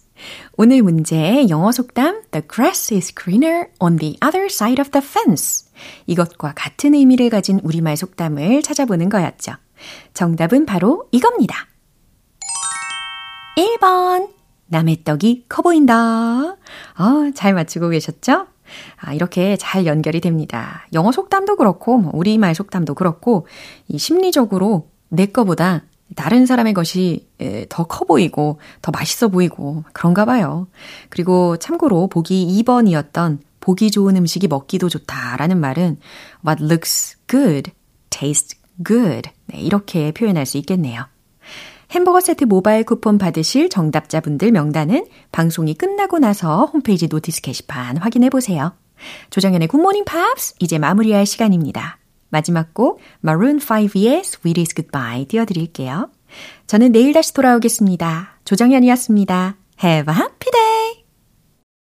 오늘 0.57 0.81
문제 0.83 1.47
영어 1.49 1.71
속담 1.71 2.23
The 2.31 2.47
grass 2.47 2.93
is 2.93 3.13
greener 3.15 3.67
on 3.79 3.97
the 3.97 4.17
other 4.25 4.45
side 4.45 4.81
of 4.81 4.91
the 4.91 5.05
fence. 5.05 5.69
이것과 6.07 6.53
같은 6.55 6.93
의미를 6.93 7.29
가진 7.29 7.59
우리말 7.63 7.97
속담을 7.97 8.61
찾아보는 8.61 9.09
거였죠. 9.09 9.53
정답은 10.13 10.65
바로 10.65 11.07
이겁니다. 11.11 11.67
1번. 13.57 14.29
남의 14.67 15.03
떡이 15.03 15.45
커 15.49 15.61
보인다. 15.61 16.55
아, 16.95 17.31
잘 17.35 17.53
맞추고 17.53 17.89
계셨죠? 17.89 18.47
아, 18.97 19.13
이렇게 19.13 19.57
잘 19.57 19.85
연결이 19.85 20.21
됩니다. 20.21 20.87
영어 20.93 21.11
속담도 21.11 21.57
그렇고, 21.57 21.97
뭐 21.97 22.11
우리말 22.13 22.55
속담도 22.55 22.93
그렇고, 22.93 23.47
이 23.89 23.97
심리적으로 23.97 24.89
내 25.09 25.25
거보다 25.25 25.83
다른 26.15 26.45
사람의 26.45 26.73
것이 26.73 27.27
더 27.69 27.85
커 27.85 28.05
보이고 28.05 28.59
더 28.81 28.91
맛있어 28.91 29.29
보이고 29.29 29.83
그런가 29.93 30.25
봐요. 30.25 30.67
그리고 31.09 31.57
참고로 31.57 32.07
보기 32.07 32.63
2번이었던 32.63 33.39
보기 33.59 33.91
좋은 33.91 34.15
음식이 34.17 34.47
먹기도 34.47 34.89
좋다라는 34.89 35.59
말은 35.59 35.97
what 36.45 36.63
looks 36.63 37.17
good, 37.27 37.71
tastes 38.09 38.59
good. 38.85 39.29
네, 39.45 39.59
이렇게 39.59 40.11
표현할 40.11 40.45
수 40.45 40.57
있겠네요. 40.57 41.05
햄버거 41.91 42.19
세트 42.21 42.45
모바일 42.45 42.85
쿠폰 42.85 43.17
받으실 43.17 43.69
정답자분들 43.69 44.51
명단은 44.51 45.05
방송이 45.31 45.73
끝나고 45.73 46.19
나서 46.19 46.65
홈페이지 46.65 47.07
notice 47.07 47.41
게시판 47.41 47.97
확인해 47.97 48.29
보세요. 48.29 48.73
조정현의 49.29 49.67
굿모닝 49.67 50.05
팝스 50.05 50.55
이제 50.59 50.79
마무리할 50.79 51.25
시간입니다. 51.25 51.97
마지막 52.31 52.73
곡 52.73 52.99
Maroon 53.23 53.59
5의 53.59 54.19
Sweetest 54.19 54.75
Goodbye 54.75 55.25
띄워드릴게요. 55.25 56.09
저는 56.65 56.91
내일 56.91 57.13
다시 57.13 57.33
돌아오겠습니다. 57.33 58.39
조정현이었습니다. 58.45 59.57
Have 59.83 60.13
a 60.13 60.19
happy 60.19 60.51
day! 60.51 61.00